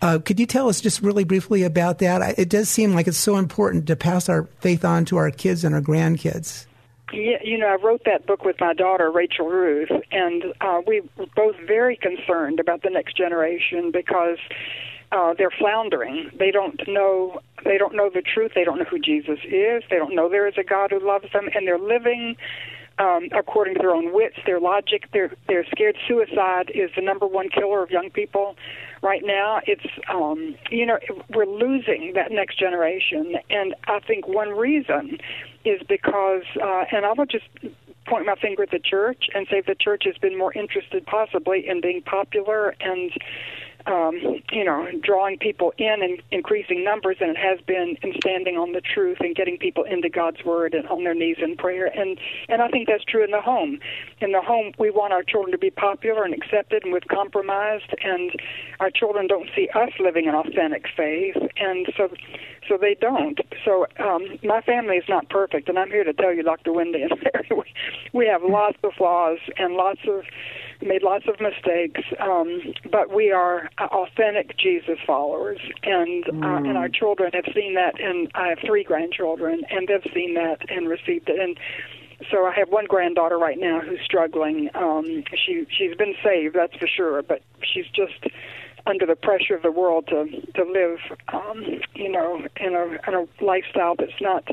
Uh, 0.00 0.20
could 0.20 0.38
you 0.38 0.46
tell 0.46 0.68
us 0.68 0.80
just 0.80 1.02
really 1.02 1.24
briefly 1.24 1.64
about 1.64 1.98
that? 1.98 2.38
It 2.38 2.48
does 2.48 2.68
seem 2.68 2.94
like 2.94 3.08
it's 3.08 3.18
so 3.18 3.36
important 3.36 3.88
to 3.88 3.96
pass 3.96 4.28
our 4.28 4.44
faith 4.60 4.84
on 4.84 5.04
to 5.06 5.16
our 5.16 5.32
kids 5.32 5.64
and 5.64 5.74
our 5.74 5.82
grandkids. 5.82 6.66
Yeah, 7.12 7.38
you 7.42 7.58
know, 7.58 7.66
I 7.66 7.74
wrote 7.74 8.02
that 8.04 8.26
book 8.26 8.44
with 8.44 8.56
my 8.60 8.72
daughter 8.72 9.10
Rachel 9.10 9.48
Ruth, 9.48 9.90
and 10.12 10.44
uh, 10.60 10.80
we 10.86 11.02
were 11.16 11.26
both 11.34 11.56
very 11.66 11.96
concerned 11.96 12.60
about 12.60 12.82
the 12.82 12.90
next 12.90 13.16
generation 13.16 13.90
because 13.90 14.38
uh, 15.12 15.34
they're 15.36 15.50
floundering. 15.50 16.30
They 16.38 16.50
don't 16.50 16.80
know. 16.86 17.40
They 17.64 17.78
don't 17.78 17.96
know 17.96 18.10
the 18.10 18.22
truth. 18.22 18.52
They 18.54 18.64
don't 18.64 18.78
know 18.78 18.84
who 18.84 18.98
Jesus 18.98 19.38
is. 19.44 19.82
They 19.90 19.96
don't 19.96 20.14
know 20.14 20.28
there 20.28 20.46
is 20.46 20.54
a 20.56 20.62
God 20.62 20.90
who 20.90 21.04
loves 21.04 21.30
them, 21.32 21.48
and 21.54 21.66
they're 21.66 21.78
living 21.78 22.36
um, 22.98 23.28
according 23.36 23.74
to 23.74 23.80
their 23.80 23.90
own 23.90 24.12
wits, 24.12 24.36
their 24.46 24.60
logic. 24.60 25.08
They're 25.12 25.32
they're 25.48 25.66
scared. 25.66 25.96
Suicide 26.06 26.70
is 26.74 26.90
the 26.94 27.02
number 27.02 27.26
one 27.26 27.48
killer 27.48 27.82
of 27.82 27.90
young 27.90 28.10
people 28.10 28.56
right 29.02 29.22
now. 29.24 29.60
It's 29.66 29.86
um, 30.08 30.54
you 30.70 30.86
know 30.86 30.98
we're 31.34 31.46
losing 31.46 32.12
that 32.14 32.30
next 32.30 32.58
generation, 32.58 33.36
and 33.48 33.74
I 33.86 34.00
think 34.00 34.26
one 34.28 34.50
reason 34.50 35.18
is 35.64 35.80
because, 35.88 36.44
uh, 36.62 36.84
and 36.92 37.04
I 37.04 37.12
will 37.12 37.26
just 37.26 37.44
point 38.06 38.26
my 38.26 38.34
finger 38.34 38.62
at 38.62 38.70
the 38.70 38.78
church 38.78 39.28
and 39.34 39.46
say 39.50 39.62
the 39.66 39.74
church 39.74 40.02
has 40.04 40.16
been 40.18 40.36
more 40.36 40.52
interested 40.54 41.04
possibly 41.06 41.68
in 41.68 41.80
being 41.80 42.02
popular 42.02 42.74
and 42.80 43.12
um, 43.86 44.18
you 44.52 44.64
know, 44.64 44.88
drawing 45.02 45.38
people 45.38 45.72
in 45.78 46.02
and 46.02 46.22
increasing 46.30 46.84
numbers 46.84 47.16
than 47.20 47.30
it 47.30 47.36
has 47.36 47.60
been 47.66 47.96
in 48.02 48.12
standing 48.22 48.56
on 48.56 48.72
the 48.72 48.80
truth 48.80 49.18
and 49.20 49.34
getting 49.34 49.58
people 49.58 49.84
into 49.84 50.08
God's 50.08 50.44
Word 50.44 50.74
and 50.74 50.86
on 50.88 51.04
their 51.04 51.14
knees 51.14 51.36
in 51.42 51.56
prayer. 51.56 51.86
And 51.86 52.18
and 52.48 52.62
I 52.62 52.68
think 52.68 52.88
that's 52.88 53.04
true 53.04 53.24
in 53.24 53.30
the 53.30 53.40
home. 53.40 53.78
In 54.20 54.32
the 54.32 54.42
home, 54.42 54.72
we 54.78 54.90
want 54.90 55.12
our 55.12 55.22
children 55.22 55.52
to 55.52 55.58
be 55.58 55.70
popular 55.70 56.24
and 56.24 56.34
accepted, 56.34 56.84
and 56.84 56.92
we've 56.92 57.08
compromised, 57.08 57.94
and 58.02 58.32
our 58.80 58.90
children 58.90 59.26
don't 59.26 59.48
see 59.54 59.68
us 59.74 59.90
living 59.98 60.28
an 60.28 60.34
authentic 60.34 60.86
faith, 60.96 61.36
and 61.56 61.86
so 61.96 62.08
so 62.68 62.76
they 62.80 62.94
don't. 63.00 63.40
So 63.64 63.86
um, 63.98 64.38
my 64.44 64.60
family 64.60 64.96
is 64.96 65.08
not 65.08 65.28
perfect, 65.28 65.68
and 65.68 65.78
I'm 65.78 65.90
here 65.90 66.04
to 66.04 66.12
tell 66.12 66.32
you, 66.32 66.42
Dr. 66.42 66.72
Wendy 66.72 67.02
and 67.02 67.12
we 68.12 68.26
have 68.26 68.42
lots 68.42 68.78
of 68.82 68.92
flaws 68.94 69.38
and 69.56 69.74
lots 69.74 70.00
of 70.08 70.24
made 70.82 71.02
lots 71.02 71.26
of 71.28 71.40
mistakes, 71.40 72.00
um, 72.18 72.74
but 72.90 73.12
we 73.12 73.30
are 73.30 73.68
authentic 73.78 74.56
Jesus 74.56 74.98
followers, 75.06 75.58
and 75.82 76.24
mm. 76.24 76.44
uh, 76.44 76.68
and 76.68 76.76
our 76.76 76.88
children 76.88 77.30
have 77.34 77.46
seen 77.54 77.74
that, 77.74 78.00
and 78.00 78.30
I 78.34 78.48
have 78.48 78.58
three 78.64 78.84
grandchildren, 78.84 79.62
and 79.70 79.88
they've 79.88 80.12
seen 80.14 80.34
that 80.34 80.58
and 80.70 80.88
received 80.88 81.28
it, 81.28 81.38
and 81.38 81.58
so 82.30 82.44
I 82.44 82.52
have 82.52 82.68
one 82.68 82.86
granddaughter 82.86 83.38
right 83.38 83.58
now 83.58 83.80
who's 83.80 84.00
struggling. 84.04 84.68
Um, 84.74 85.24
she 85.34 85.66
she's 85.70 85.96
been 85.96 86.14
saved, 86.22 86.54
that's 86.54 86.74
for 86.76 86.86
sure, 86.86 87.22
but 87.22 87.42
she's 87.62 87.86
just 87.86 88.26
under 88.86 89.06
the 89.06 89.16
pressure 89.16 89.54
of 89.54 89.62
the 89.62 89.72
world 89.72 90.06
to 90.08 90.26
to 90.54 90.64
live, 90.64 90.98
um, 91.28 91.64
you 91.94 92.10
know, 92.10 92.42
in 92.56 92.74
a 92.74 92.84
in 93.08 93.14
a 93.14 93.44
lifestyle 93.44 93.94
that's 93.96 94.20
not 94.20 94.46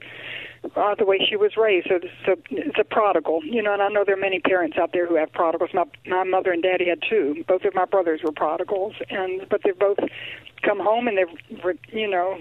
uh, 0.75 0.95
the 0.95 1.05
way 1.05 1.19
she 1.27 1.35
was 1.35 1.57
raised. 1.57 1.87
So, 1.87 1.99
so 2.25 2.35
it's 2.49 2.77
a 2.79 2.83
prodigal, 2.83 3.43
you 3.43 3.61
know. 3.61 3.73
And 3.73 3.81
I 3.81 3.87
know 3.89 4.03
there 4.05 4.15
are 4.15 4.19
many 4.19 4.39
parents 4.39 4.77
out 4.77 4.91
there 4.93 5.07
who 5.07 5.15
have 5.15 5.31
prodigals. 5.31 5.71
My 5.73 5.85
my 6.05 6.23
mother 6.23 6.51
and 6.51 6.63
daddy 6.63 6.89
had 6.89 6.99
two. 7.07 7.43
Both 7.47 7.65
of 7.65 7.73
my 7.75 7.85
brothers 7.85 8.21
were 8.23 8.31
prodigals, 8.31 8.93
and 9.09 9.47
but 9.49 9.61
they've 9.63 9.77
both 9.77 9.99
come 10.63 10.79
home 10.79 11.07
and 11.07 11.17
they're 11.17 11.73
you 11.89 12.09
know 12.09 12.37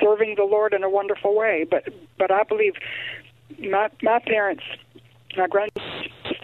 serving 0.00 0.34
the 0.36 0.44
Lord 0.44 0.74
in 0.74 0.84
a 0.84 0.90
wonderful 0.90 1.34
way. 1.34 1.66
But 1.68 1.88
but 2.18 2.30
I 2.30 2.42
believe 2.44 2.74
my 3.58 3.88
my 4.02 4.18
parents, 4.18 4.64
my 5.36 5.46
grand, 5.46 5.70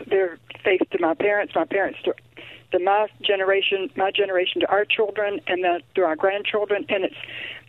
their 0.07 0.38
faith 0.64 0.83
to 0.90 0.99
my 1.00 1.14
parents, 1.14 1.54
my 1.54 1.64
parents 1.64 1.99
to 2.04 2.14
to 2.73 2.78
my 2.78 3.07
generation, 3.23 3.90
my 3.97 4.11
generation 4.11 4.61
to 4.62 4.71
our 4.71 4.85
children, 4.85 5.40
and 5.47 5.62
then 5.62 5.81
to 5.95 6.02
our 6.02 6.16
grandchildren, 6.16 6.87
and 6.88 7.04
it's 7.04 7.16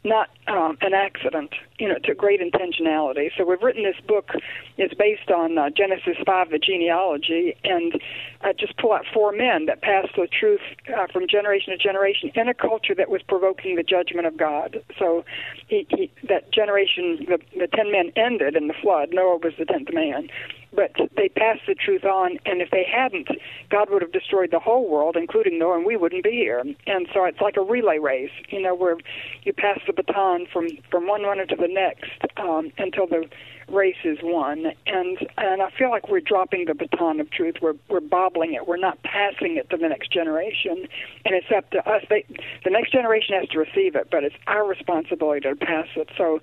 not 0.03 0.29
um, 0.47 0.77
an 0.81 0.93
accident. 0.93 1.53
You 1.79 1.89
know, 1.89 1.95
to 2.03 2.13
great 2.13 2.39
intentionality. 2.39 3.29
So 3.37 3.45
we've 3.45 3.61
written 3.61 3.83
this 3.83 3.99
book. 4.07 4.31
It's 4.77 4.93
based 4.93 5.29
on 5.31 5.57
uh, 5.57 5.69
Genesis 5.69 6.15
five, 6.25 6.49
the 6.49 6.59
genealogy, 6.59 7.55
and 7.63 7.99
uh, 8.41 8.53
just 8.57 8.77
pull 8.77 8.93
out 8.93 9.05
four 9.13 9.31
men 9.31 9.65
that 9.65 9.81
passed 9.81 10.15
the 10.15 10.27
truth 10.27 10.61
uh, 10.95 11.07
from 11.11 11.27
generation 11.27 11.71
to 11.71 11.77
generation 11.77 12.31
in 12.35 12.47
a 12.47 12.53
culture 12.53 12.95
that 12.95 13.09
was 13.09 13.21
provoking 13.23 13.75
the 13.75 13.83
judgment 13.83 14.27
of 14.27 14.37
God. 14.37 14.81
So 14.97 15.25
he, 15.67 15.85
he, 15.89 16.11
that 16.27 16.51
generation, 16.53 17.25
the, 17.27 17.39
the 17.57 17.67
ten 17.67 17.91
men 17.91 18.11
ended 18.15 18.55
in 18.55 18.67
the 18.67 18.75
flood. 18.81 19.09
Noah 19.11 19.37
was 19.37 19.53
the 19.57 19.65
tenth 19.65 19.93
man 19.93 20.29
but 20.75 20.91
they 21.15 21.29
passed 21.29 21.61
the 21.67 21.75
truth 21.75 22.03
on 22.03 22.37
and 22.45 22.61
if 22.61 22.71
they 22.71 22.83
hadn't 22.83 23.27
god 23.69 23.89
would 23.89 24.01
have 24.01 24.11
destroyed 24.11 24.51
the 24.51 24.59
whole 24.59 24.89
world 24.89 25.15
including 25.15 25.59
noah 25.59 25.77
and 25.77 25.85
we 25.85 25.95
wouldn't 25.95 26.23
be 26.23 26.31
here. 26.31 26.59
And 26.59 27.07
so 27.13 27.25
it's 27.25 27.41
like 27.41 27.57
a 27.57 27.61
relay 27.61 27.99
race 27.99 28.31
you 28.49 28.61
know 28.61 28.75
where 28.75 28.97
you 29.43 29.53
pass 29.53 29.79
the 29.85 29.93
baton 29.93 30.47
from 30.51 30.67
from 30.89 31.07
one 31.07 31.23
runner 31.23 31.45
to 31.45 31.55
the 31.55 31.67
next 31.67 32.11
um, 32.37 32.71
until 32.77 33.07
the 33.07 33.29
race 33.69 34.03
is 34.03 34.17
won. 34.21 34.73
And 34.85 35.17
and 35.37 35.61
i 35.61 35.69
feel 35.77 35.89
like 35.89 36.09
we're 36.09 36.19
dropping 36.19 36.65
the 36.65 36.73
baton 36.73 37.19
of 37.19 37.31
truth. 37.31 37.55
We're 37.61 37.75
we're 37.89 38.01
bobbling 38.01 38.53
it. 38.53 38.67
We're 38.67 38.77
not 38.77 39.01
passing 39.03 39.57
it 39.57 39.69
to 39.69 39.77
the 39.77 39.87
next 39.87 40.11
generation. 40.11 40.87
And 41.25 41.35
it's 41.35 41.47
up 41.55 41.69
to 41.71 41.87
us. 41.89 42.03
They 42.09 42.25
the 42.63 42.71
next 42.71 42.91
generation 42.91 43.35
has 43.39 43.47
to 43.49 43.59
receive 43.59 43.95
it 43.95 44.09
but 44.11 44.23
it's 44.23 44.35
our 44.47 44.65
responsibility 44.67 45.41
to 45.41 45.55
pass 45.55 45.87
it. 45.95 46.09
So 46.17 46.23
so 46.23 46.39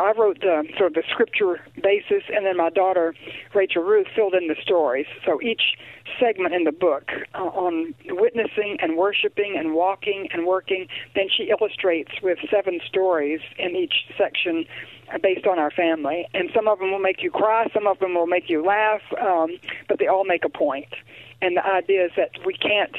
I 0.00 0.12
wrote 0.12 0.40
the 0.40 0.64
sort 0.76 0.88
of 0.88 0.94
the 0.94 1.02
scripture 1.10 1.60
basis, 1.82 2.22
and 2.34 2.46
then 2.46 2.56
my 2.56 2.70
daughter 2.70 3.14
Rachel 3.54 3.82
Ruth 3.82 4.06
filled 4.14 4.34
in 4.34 4.48
the 4.48 4.56
stories. 4.62 5.06
So 5.24 5.40
each 5.42 5.76
segment 6.18 6.54
in 6.54 6.64
the 6.64 6.72
book 6.72 7.10
uh, 7.34 7.38
on 7.38 7.94
witnessing 8.06 8.78
and 8.80 8.96
worshiping 8.96 9.56
and 9.58 9.74
walking 9.74 10.28
and 10.32 10.46
working, 10.46 10.88
then 11.14 11.28
she 11.34 11.50
illustrates 11.50 12.10
with 12.22 12.38
seven 12.50 12.80
stories 12.86 13.40
in 13.58 13.76
each 13.76 14.06
section 14.16 14.64
uh, 15.12 15.18
based 15.18 15.46
on 15.46 15.58
our 15.58 15.70
family. 15.70 16.26
And 16.34 16.50
some 16.54 16.68
of 16.68 16.78
them 16.78 16.90
will 16.90 16.98
make 16.98 17.22
you 17.22 17.30
cry, 17.30 17.68
some 17.72 17.86
of 17.86 17.98
them 17.98 18.14
will 18.14 18.26
make 18.26 18.48
you 18.48 18.64
laugh, 18.64 19.02
um, 19.20 19.56
but 19.88 19.98
they 19.98 20.06
all 20.06 20.24
make 20.24 20.44
a 20.44 20.48
point. 20.48 20.92
And 21.40 21.56
the 21.56 21.66
idea 21.66 22.06
is 22.06 22.12
that 22.16 22.30
we 22.44 22.54
can't 22.54 22.96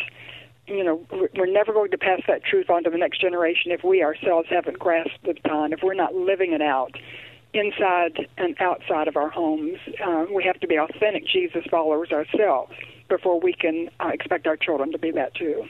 you 0.68 0.84
know, 0.84 1.06
we're 1.36 1.52
never 1.52 1.74
going 1.74 1.92
to 1.92 1.98
pass 1.98 2.22
that 2.28 2.44
truth 2.44 2.70
on 2.70 2.84
to 2.84 2.90
the 2.90 2.98
next 2.98 3.20
generation 3.20 3.72
if 3.72 3.84
we 3.84 4.02
ourselves 4.04 4.48
haven't 4.50 4.80
grasped 4.80 5.24
the 5.24 5.34
baton, 5.34 5.74
if 5.74 5.80
we're 5.84 5.94
not 5.94 6.16
living 6.16 6.54
it 6.54 6.62
out 6.62 6.96
inside 7.54 8.28
and 8.38 8.56
outside 8.60 9.08
of 9.08 9.16
our 9.16 9.30
homes. 9.30 9.78
Uh, 10.04 10.26
we 10.34 10.44
have 10.44 10.60
to 10.62 10.68
be 10.68 10.78
authentic 10.78 11.28
Jesus 11.28 11.64
followers 11.70 12.12
ourselves 12.12 12.74
before 13.10 13.40
we 13.40 13.54
can 13.54 13.90
uh, 14.00 14.10
expect 14.10 14.48
our 14.48 14.58
children 14.58 14.92
to 14.92 14.98
be 14.98 15.12
that 15.12 15.36
too. 15.36 15.66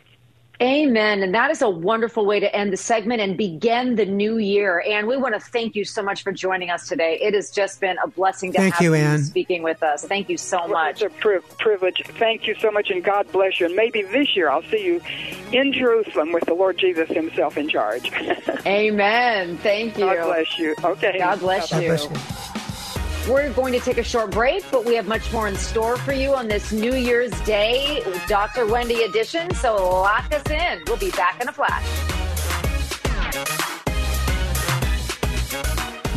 Amen. 0.63 1.23
And 1.23 1.35
that 1.35 1.51
is 1.51 1.61
a 1.61 1.69
wonderful 1.69 2.25
way 2.25 2.39
to 2.39 2.55
end 2.55 2.71
the 2.71 2.77
segment 2.77 3.19
and 3.19 3.35
begin 3.35 3.95
the 3.95 4.05
new 4.05 4.37
year. 4.37 4.81
And 4.87 5.07
we 5.07 5.17
want 5.17 5.33
to 5.33 5.39
thank 5.41 5.75
you 5.75 5.83
so 5.83 6.01
much 6.01 6.23
for 6.23 6.31
joining 6.31 6.69
us 6.69 6.87
today. 6.87 7.19
It 7.21 7.33
has 7.33 7.51
just 7.51 7.81
been 7.81 7.97
a 8.01 8.07
blessing 8.07 8.53
to 8.53 8.59
thank 8.59 8.75
have 8.75 8.81
you, 8.81 8.95
you 8.95 9.01
Anne. 9.01 9.23
speaking 9.25 9.61
with 9.61 9.83
us. 9.83 10.05
Thank 10.05 10.29
you 10.29 10.37
so 10.37 10.65
much. 10.69 11.01
It's 11.01 11.13
a 11.13 11.19
pri- 11.19 11.41
privilege. 11.59 12.01
Thank 12.17 12.47
you 12.47 12.55
so 12.55 12.71
much, 12.71 12.89
and 12.91 13.03
God 13.03 13.29
bless 13.33 13.59
you. 13.59 13.65
And 13.65 13.75
maybe 13.75 14.03
this 14.03 14.37
year 14.37 14.49
I'll 14.49 14.63
see 14.63 14.85
you 14.85 15.01
in 15.51 15.73
Jerusalem 15.73 16.31
with 16.31 16.45
the 16.45 16.53
Lord 16.53 16.77
Jesus 16.77 17.09
Himself 17.09 17.57
in 17.57 17.67
charge. 17.67 18.09
Amen. 18.65 19.57
Thank 19.57 19.97
you. 19.97 20.05
God 20.05 20.27
bless 20.27 20.57
you. 20.57 20.75
Okay. 20.81 21.17
God 21.17 21.39
bless 21.41 21.71
God 21.71 21.81
you. 21.81 21.89
bless 21.89 22.03
you. 22.05 22.62
We're 23.27 23.53
going 23.53 23.71
to 23.71 23.79
take 23.79 23.97
a 23.97 24.03
short 24.03 24.31
break, 24.31 24.65
but 24.69 24.83
we 24.83 24.95
have 24.95 25.07
much 25.07 25.31
more 25.31 25.47
in 25.47 25.55
store 25.55 25.95
for 25.95 26.11
you 26.11 26.35
on 26.35 26.49
this 26.49 26.73
New 26.73 26.93
Year's 26.93 27.31
Day 27.41 28.03
Dr. 28.27 28.65
Wendy 28.65 29.03
edition. 29.03 29.53
So 29.55 29.75
lock 29.75 30.33
us 30.33 30.49
in. 30.51 30.83
We'll 30.87 30.97
be 30.97 31.11
back 31.11 31.41
in 31.41 31.47
a 31.47 31.53
flash. 31.53 31.87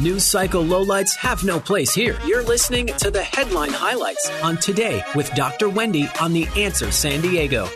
News 0.02 0.24
cycle 0.24 0.64
lowlights 0.64 1.14
have 1.16 1.44
no 1.44 1.60
place 1.60 1.94
here. 1.94 2.18
You're 2.26 2.42
listening 2.42 2.88
to 2.98 3.10
the 3.10 3.22
headline 3.22 3.70
highlights 3.70 4.28
on 4.42 4.56
Today 4.56 5.02
with 5.14 5.32
Dr. 5.34 5.68
Wendy 5.68 6.08
on 6.20 6.32
The 6.32 6.46
Answer 6.56 6.90
San 6.90 7.20
Diego. 7.20 7.68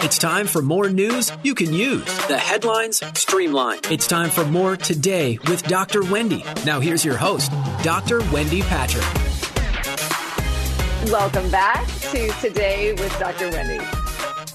It's 0.00 0.16
time 0.16 0.46
for 0.46 0.62
more 0.62 0.88
news 0.88 1.32
you 1.42 1.56
can 1.56 1.74
use. 1.74 2.04
The 2.28 2.38
headlines 2.38 3.02
streamlined. 3.18 3.90
It's 3.90 4.06
time 4.06 4.30
for 4.30 4.44
more 4.44 4.76
Today 4.76 5.40
with 5.48 5.64
Dr. 5.64 6.04
Wendy. 6.04 6.44
Now 6.64 6.78
here's 6.78 7.04
your 7.04 7.16
host, 7.16 7.50
Dr. 7.82 8.20
Wendy 8.30 8.62
Patrick. 8.62 9.02
Welcome 11.10 11.50
back 11.50 11.84
to 12.12 12.28
Today 12.40 12.92
with 12.92 13.18
Dr. 13.18 13.50
Wendy. 13.50 13.84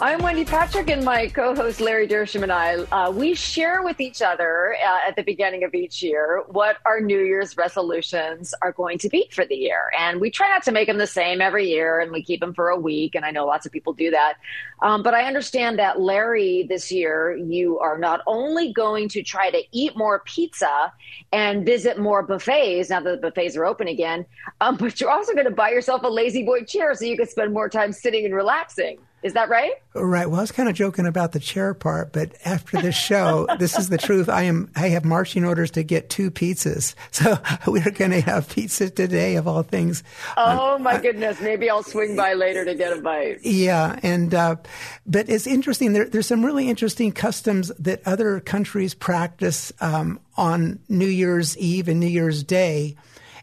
I'm 0.03 0.21
Wendy 0.21 0.43
Patrick, 0.43 0.89
and 0.89 1.05
my 1.05 1.29
co 1.29 1.55
host 1.55 1.79
Larry 1.79 2.09
Dersham 2.09 2.43
and 2.43 2.51
I, 2.51 2.73
uh, 2.73 3.09
we 3.09 3.33
share 3.33 3.83
with 3.83 4.01
each 4.01 4.21
other 4.21 4.75
uh, 4.85 5.07
at 5.07 5.15
the 5.15 5.23
beginning 5.23 5.63
of 5.63 5.73
each 5.73 6.03
year 6.03 6.43
what 6.49 6.75
our 6.85 6.99
New 6.99 7.21
Year's 7.21 7.55
resolutions 7.55 8.53
are 8.61 8.73
going 8.73 8.97
to 8.97 9.07
be 9.07 9.29
for 9.31 9.45
the 9.45 9.55
year. 9.55 9.93
And 9.97 10.19
we 10.19 10.29
try 10.29 10.49
not 10.49 10.61
to 10.63 10.73
make 10.73 10.89
them 10.89 10.97
the 10.97 11.07
same 11.07 11.39
every 11.39 11.69
year, 11.69 12.01
and 12.01 12.11
we 12.11 12.21
keep 12.21 12.41
them 12.41 12.53
for 12.53 12.67
a 12.67 12.77
week. 12.77 13.15
And 13.15 13.23
I 13.23 13.31
know 13.31 13.45
lots 13.45 13.65
of 13.65 13.71
people 13.71 13.93
do 13.93 14.11
that. 14.11 14.33
Um, 14.81 15.03
but 15.03 15.13
I 15.13 15.23
understand 15.23 15.79
that, 15.79 16.01
Larry, 16.01 16.65
this 16.67 16.91
year, 16.91 17.37
you 17.37 17.79
are 17.79 17.97
not 17.97 18.19
only 18.27 18.73
going 18.73 19.07
to 19.07 19.23
try 19.23 19.51
to 19.51 19.63
eat 19.71 19.95
more 19.95 20.21
pizza 20.25 20.91
and 21.31 21.65
visit 21.65 21.97
more 21.97 22.23
buffets 22.23 22.89
now 22.89 22.99
that 22.99 23.21
the 23.21 23.29
buffets 23.29 23.55
are 23.55 23.63
open 23.63 23.87
again, 23.87 24.25
um, 24.59 24.75
but 24.75 24.99
you're 24.99 25.11
also 25.11 25.31
going 25.31 25.45
to 25.45 25.55
buy 25.55 25.69
yourself 25.69 26.03
a 26.03 26.09
lazy 26.09 26.43
boy 26.43 26.65
chair 26.65 26.93
so 26.93 27.05
you 27.05 27.15
can 27.15 27.25
spend 27.25 27.53
more 27.53 27.69
time 27.69 27.93
sitting 27.93 28.25
and 28.25 28.35
relaxing. 28.35 28.97
Is 29.23 29.33
that 29.33 29.49
right? 29.49 29.71
Right. 29.93 30.29
Well, 30.29 30.39
I 30.39 30.43
was 30.43 30.51
kind 30.51 30.67
of 30.67 30.75
joking 30.75 31.05
about 31.05 31.31
the 31.31 31.39
chair 31.39 31.73
part, 31.73 32.11
but 32.11 32.33
after 32.43 32.81
this 32.81 32.95
show, 32.95 33.47
this 33.59 33.77
is 33.77 33.87
the 33.89 33.97
truth. 33.97 34.27
I 34.27 34.43
am. 34.43 34.69
I 34.75 34.89
have 34.89 35.05
marching 35.05 35.45
orders 35.45 35.71
to 35.71 35.83
get 35.83 36.09
two 36.09 36.29
pizzas, 36.29 36.93
so 37.11 37.37
we're 37.65 37.89
going 37.91 38.11
to 38.11 38.21
have 38.21 38.49
pizza 38.49 38.89
today, 38.89 39.35
of 39.35 39.47
all 39.47 39.63
things. 39.63 40.03
Oh 40.35 40.77
my 40.77 40.99
goodness! 40.99 41.39
Maybe 41.39 41.69
I'll 41.69 41.83
swing 41.83 42.15
by 42.15 42.33
later 42.33 42.65
to 42.65 42.75
get 42.75 42.97
a 42.97 43.01
bite. 43.01 43.39
Yeah, 43.43 43.97
and 44.03 44.33
uh, 44.33 44.57
but 45.05 45.29
it's 45.29 45.47
interesting. 45.47 45.93
There, 45.93 46.05
there's 46.05 46.27
some 46.27 46.45
really 46.45 46.69
interesting 46.69 47.11
customs 47.11 47.71
that 47.79 48.01
other 48.05 48.41
countries 48.41 48.93
practice 48.93 49.71
um, 49.79 50.19
on 50.35 50.79
New 50.89 51.07
Year's 51.07 51.57
Eve 51.57 51.87
and 51.87 51.99
New 51.99 52.07
Year's 52.07 52.43
Day. 52.43 52.97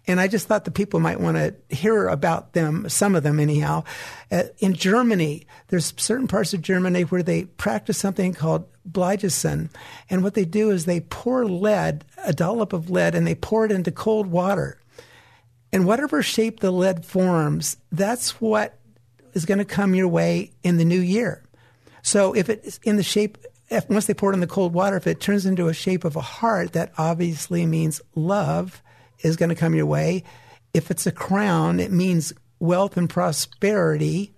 And 0.07 0.21
I 0.21 0.29
just 0.29 0.47
thought 0.47 0.65
the 0.65 0.71
people 0.71 0.99
might 0.99 1.21
want 1.21 1.37
to 1.37 1.55
hear 1.75 2.09
about 2.09 2.53
them, 2.53 2.89
some 2.89 3.15
of 3.15 3.23
them 3.23 3.39
anyhow. 3.39 3.85
Uh, 4.31 4.45
in 4.59 4.75
Germany, 4.75 5.47
there's 5.69 5.93
certain 5.97 6.27
parts 6.27 6.55
of 6.55 6.63
Germany 6.63 7.03
where 7.03 7.23
they 7.23 7.45
practice 7.45 7.99
something 7.99 8.33
called 8.33 8.67
Bleigießen. 8.91 9.69
And 10.09 10.23
what 10.23 10.35
they 10.35 10.45
do 10.45 10.71
is 10.71 10.85
they 10.85 11.01
pour 11.01 11.45
lead, 11.45 12.05
a 12.25 12.33
dollop 12.33 12.73
of 12.73 12.91
lead, 12.91 13.15
and 13.15 13.27
they 13.27 13.35
pour 13.35 13.65
it 13.65 13.73
into 13.73 13.93
cold 13.93 14.27
water. 14.27 14.81
And 15.73 15.87
whatever 15.87 16.23
shape 16.23 16.61
the 16.61 16.71
lead 16.71 17.05
forms, 17.05 17.77
that's 17.93 18.41
what 18.41 18.79
is 19.35 19.45
going 19.45 19.59
to 19.59 19.65
come 19.65 19.95
your 19.95 20.09
way 20.09 20.53
in 20.63 20.79
the 20.79 20.85
new 20.85 21.01
year. 21.01 21.45
So 22.03 22.33
if 22.33 22.49
it's 22.49 22.79
in 22.79 22.97
the 22.97 23.03
shape, 23.03 23.39
if, 23.69 23.89
once 23.89 24.07
they 24.07 24.15
pour 24.15 24.33
it 24.33 24.35
in 24.35 24.41
the 24.41 24.47
cold 24.47 24.73
water, 24.73 24.97
if 24.97 25.07
it 25.07 25.21
turns 25.21 25.47
into 25.47 25.69
a 25.69 25.75
shape 25.75 26.05
of 26.05 26.17
a 26.17 26.21
heart, 26.21 26.73
that 26.73 26.93
obviously 26.99 27.67
means 27.67 28.01
love 28.15 28.83
is 29.23 29.37
going 29.37 29.49
to 29.49 29.55
come 29.55 29.75
your 29.75 29.87
way. 29.87 30.25
If 30.73 30.91
it's 30.91 31.07
a 31.07 31.13
crown, 31.13 31.81
it 31.81 31.91
means 31.91 32.33
wealth 32.59 32.97
and 32.97 33.09
prosperity. 33.09 34.35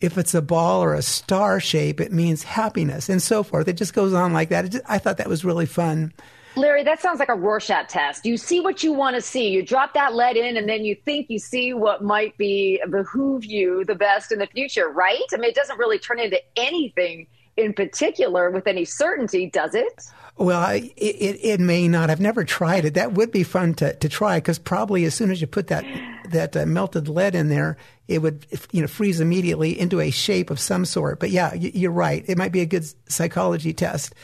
If 0.00 0.16
it's 0.16 0.34
a 0.34 0.42
ball 0.42 0.82
or 0.82 0.94
a 0.94 1.02
star 1.02 1.60
shape, 1.60 2.00
it 2.00 2.12
means 2.12 2.42
happiness 2.42 3.08
and 3.08 3.22
so 3.22 3.42
forth. 3.42 3.68
It 3.68 3.74
just 3.74 3.94
goes 3.94 4.12
on 4.12 4.32
like 4.32 4.48
that. 4.50 4.70
Just, 4.70 4.84
I 4.88 4.98
thought 4.98 5.18
that 5.18 5.28
was 5.28 5.44
really 5.44 5.66
fun. 5.66 6.12
Larry, 6.56 6.82
that 6.82 7.00
sounds 7.00 7.20
like 7.20 7.28
a 7.28 7.34
Rorschach 7.34 7.88
test. 7.88 8.26
You 8.26 8.36
see 8.36 8.60
what 8.60 8.82
you 8.82 8.92
want 8.92 9.14
to 9.16 9.22
see. 9.22 9.48
You 9.48 9.62
drop 9.62 9.94
that 9.94 10.14
lead 10.14 10.36
in, 10.36 10.56
and 10.56 10.68
then 10.68 10.84
you 10.84 10.96
think 11.04 11.26
you 11.30 11.38
see 11.38 11.72
what 11.72 12.02
might 12.02 12.36
be 12.36 12.82
behoove 12.90 13.44
you 13.44 13.84
the 13.84 13.94
best 13.94 14.32
in 14.32 14.40
the 14.40 14.46
future, 14.46 14.88
right? 14.88 15.22
I 15.32 15.36
mean, 15.36 15.50
it 15.50 15.54
doesn't 15.54 15.78
really 15.78 15.98
turn 15.98 16.18
into 16.18 16.40
anything 16.56 17.26
in 17.58 17.74
particular 17.74 18.50
with 18.50 18.66
any 18.66 18.84
certainty, 18.84 19.50
does 19.50 19.74
it? 19.74 20.04
Well, 20.36 20.70
it, 20.70 20.92
it, 20.96 21.40
it 21.42 21.60
may 21.60 21.88
not. 21.88 22.10
I've 22.10 22.20
never 22.20 22.44
tried 22.44 22.84
it. 22.84 22.94
That 22.94 23.12
would 23.14 23.32
be 23.32 23.42
fun 23.42 23.74
to, 23.74 23.94
to 23.94 24.08
try 24.08 24.38
because 24.38 24.58
probably 24.58 25.04
as 25.04 25.14
soon 25.14 25.32
as 25.32 25.40
you 25.40 25.48
put 25.48 25.66
that 25.66 25.84
that 26.30 26.56
uh, 26.56 26.64
melted 26.64 27.08
lead 27.08 27.34
in 27.34 27.48
there, 27.48 27.76
it 28.06 28.22
would 28.22 28.46
you 28.70 28.80
know 28.80 28.86
freeze 28.86 29.20
immediately 29.20 29.78
into 29.78 30.00
a 30.00 30.10
shape 30.10 30.50
of 30.50 30.60
some 30.60 30.84
sort. 30.84 31.18
But 31.18 31.30
yeah, 31.30 31.54
you're 31.54 31.90
right. 31.90 32.24
It 32.28 32.38
might 32.38 32.52
be 32.52 32.60
a 32.60 32.66
good 32.66 32.86
psychology 33.10 33.72
test. 33.72 34.14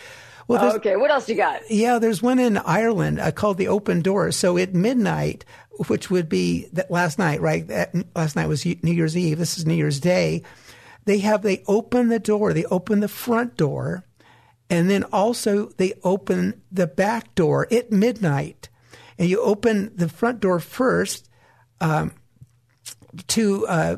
Well, 0.46 0.76
okay, 0.76 0.96
what 0.96 1.10
else 1.10 1.28
you 1.28 1.36
got? 1.36 1.62
Yeah, 1.70 1.98
there's 1.98 2.22
one 2.22 2.38
in 2.38 2.58
Ireland 2.58 3.18
uh, 3.18 3.32
called 3.32 3.56
the 3.56 3.68
Open 3.68 4.02
Door. 4.02 4.32
So 4.32 4.58
at 4.58 4.74
midnight, 4.74 5.44
which 5.88 6.10
would 6.10 6.28
be 6.28 6.68
that 6.74 6.90
last 6.90 7.18
night, 7.18 7.40
right? 7.40 7.66
That, 7.66 7.94
last 8.14 8.36
night 8.36 8.46
was 8.46 8.64
New 8.64 8.92
Year's 8.92 9.16
Eve. 9.16 9.38
This 9.38 9.58
is 9.58 9.66
New 9.66 9.74
Year's 9.74 10.00
Day. 10.00 10.42
They 11.04 11.18
have 11.18 11.42
they 11.42 11.62
open 11.66 12.08
the 12.08 12.18
door. 12.18 12.52
They 12.52 12.64
open 12.64 13.00
the 13.00 13.08
front 13.08 13.56
door, 13.56 14.04
and 14.70 14.88
then 14.88 15.04
also 15.04 15.66
they 15.76 15.94
open 16.02 16.62
the 16.72 16.86
back 16.86 17.34
door 17.34 17.66
at 17.70 17.92
midnight. 17.92 18.68
And 19.18 19.28
you 19.28 19.40
open 19.40 19.92
the 19.94 20.08
front 20.08 20.40
door 20.40 20.60
first 20.60 21.28
um, 21.80 22.12
to. 23.28 23.66
Uh, 23.66 23.96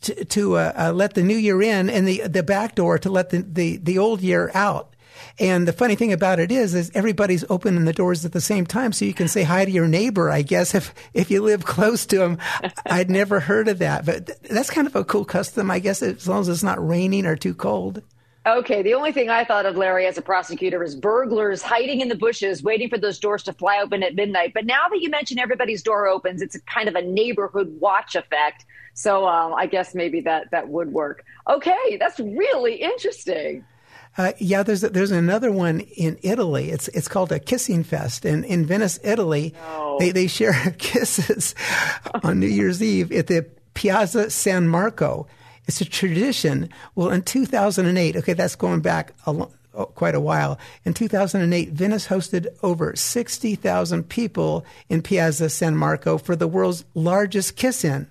to, 0.00 0.24
to 0.24 0.56
uh, 0.56 0.72
uh, 0.76 0.92
let 0.92 1.14
the 1.14 1.22
new 1.22 1.36
year 1.36 1.62
in, 1.62 1.88
and 1.88 2.08
the 2.08 2.22
the 2.26 2.42
back 2.42 2.74
door 2.74 2.98
to 2.98 3.08
let 3.08 3.30
the, 3.30 3.42
the, 3.42 3.76
the 3.76 3.98
old 3.98 4.20
year 4.20 4.50
out. 4.52 4.95
And 5.38 5.66
the 5.66 5.72
funny 5.72 5.94
thing 5.94 6.12
about 6.12 6.38
it 6.38 6.50
is, 6.50 6.74
is 6.74 6.90
everybody's 6.94 7.44
opening 7.50 7.84
the 7.84 7.92
doors 7.92 8.24
at 8.24 8.32
the 8.32 8.40
same 8.40 8.66
time, 8.66 8.92
so 8.92 9.04
you 9.04 9.14
can 9.14 9.28
say 9.28 9.42
hi 9.42 9.64
to 9.64 9.70
your 9.70 9.88
neighbor. 9.88 10.30
I 10.30 10.42
guess 10.42 10.74
if 10.74 10.94
if 11.14 11.30
you 11.30 11.42
live 11.42 11.64
close 11.64 12.06
to 12.06 12.18
them, 12.18 12.38
I'd 12.86 13.10
never 13.10 13.40
heard 13.40 13.68
of 13.68 13.78
that, 13.78 14.06
but 14.06 14.42
that's 14.42 14.70
kind 14.70 14.86
of 14.86 14.96
a 14.96 15.04
cool 15.04 15.24
custom, 15.24 15.70
I 15.70 15.78
guess, 15.78 16.02
as 16.02 16.28
long 16.28 16.40
as 16.40 16.48
it's 16.48 16.62
not 16.62 16.86
raining 16.86 17.26
or 17.26 17.36
too 17.36 17.54
cold. 17.54 18.02
Okay, 18.46 18.80
the 18.80 18.94
only 18.94 19.10
thing 19.10 19.28
I 19.28 19.44
thought 19.44 19.66
of, 19.66 19.76
Larry, 19.76 20.06
as 20.06 20.18
a 20.18 20.22
prosecutor, 20.22 20.84
is 20.84 20.94
burglars 20.94 21.62
hiding 21.62 22.00
in 22.00 22.08
the 22.08 22.14
bushes, 22.14 22.62
waiting 22.62 22.88
for 22.88 22.96
those 22.96 23.18
doors 23.18 23.42
to 23.44 23.52
fly 23.52 23.80
open 23.82 24.04
at 24.04 24.14
midnight. 24.14 24.52
But 24.54 24.66
now 24.66 24.86
that 24.88 25.00
you 25.00 25.10
mention 25.10 25.40
everybody's 25.40 25.82
door 25.82 26.06
opens, 26.06 26.40
it's 26.40 26.54
a 26.54 26.60
kind 26.60 26.88
of 26.88 26.94
a 26.94 27.02
neighborhood 27.02 27.80
watch 27.80 28.14
effect. 28.14 28.64
So 28.94 29.26
um, 29.26 29.52
I 29.54 29.66
guess 29.66 29.96
maybe 29.96 30.20
that 30.20 30.52
that 30.52 30.68
would 30.68 30.92
work. 30.92 31.24
Okay, 31.48 31.96
that's 31.98 32.20
really 32.20 32.76
interesting. 32.76 33.64
Uh, 34.18 34.32
yeah, 34.38 34.62
there's 34.62 34.80
there's 34.80 35.10
another 35.10 35.52
one 35.52 35.80
in 35.80 36.18
Italy. 36.22 36.70
It's 36.70 36.88
it's 36.88 37.08
called 37.08 37.32
a 37.32 37.38
kissing 37.38 37.84
fest, 37.84 38.24
and 38.24 38.44
in 38.44 38.64
Venice, 38.64 38.98
Italy, 39.04 39.54
no. 39.54 39.96
they 39.98 40.10
they 40.10 40.26
share 40.26 40.54
kisses 40.78 41.54
on 42.22 42.40
New 42.40 42.46
Year's 42.46 42.82
Eve 42.82 43.12
at 43.12 43.26
the 43.26 43.46
Piazza 43.74 44.30
San 44.30 44.68
Marco. 44.68 45.26
It's 45.66 45.80
a 45.80 45.84
tradition. 45.84 46.70
Well, 46.94 47.10
in 47.10 47.22
2008, 47.22 48.16
okay, 48.16 48.32
that's 48.32 48.54
going 48.54 48.80
back 48.80 49.12
a 49.26 49.32
lo- 49.32 49.52
oh, 49.74 49.86
quite 49.86 50.14
a 50.14 50.20
while. 50.20 50.58
In 50.84 50.94
2008, 50.94 51.70
Venice 51.70 52.06
hosted 52.06 52.46
over 52.62 52.94
60,000 52.94 54.08
people 54.08 54.64
in 54.88 55.02
Piazza 55.02 55.50
San 55.50 55.76
Marco 55.76 56.18
for 56.18 56.36
the 56.36 56.46
world's 56.46 56.84
largest 56.94 57.56
kiss-in. 57.56 58.06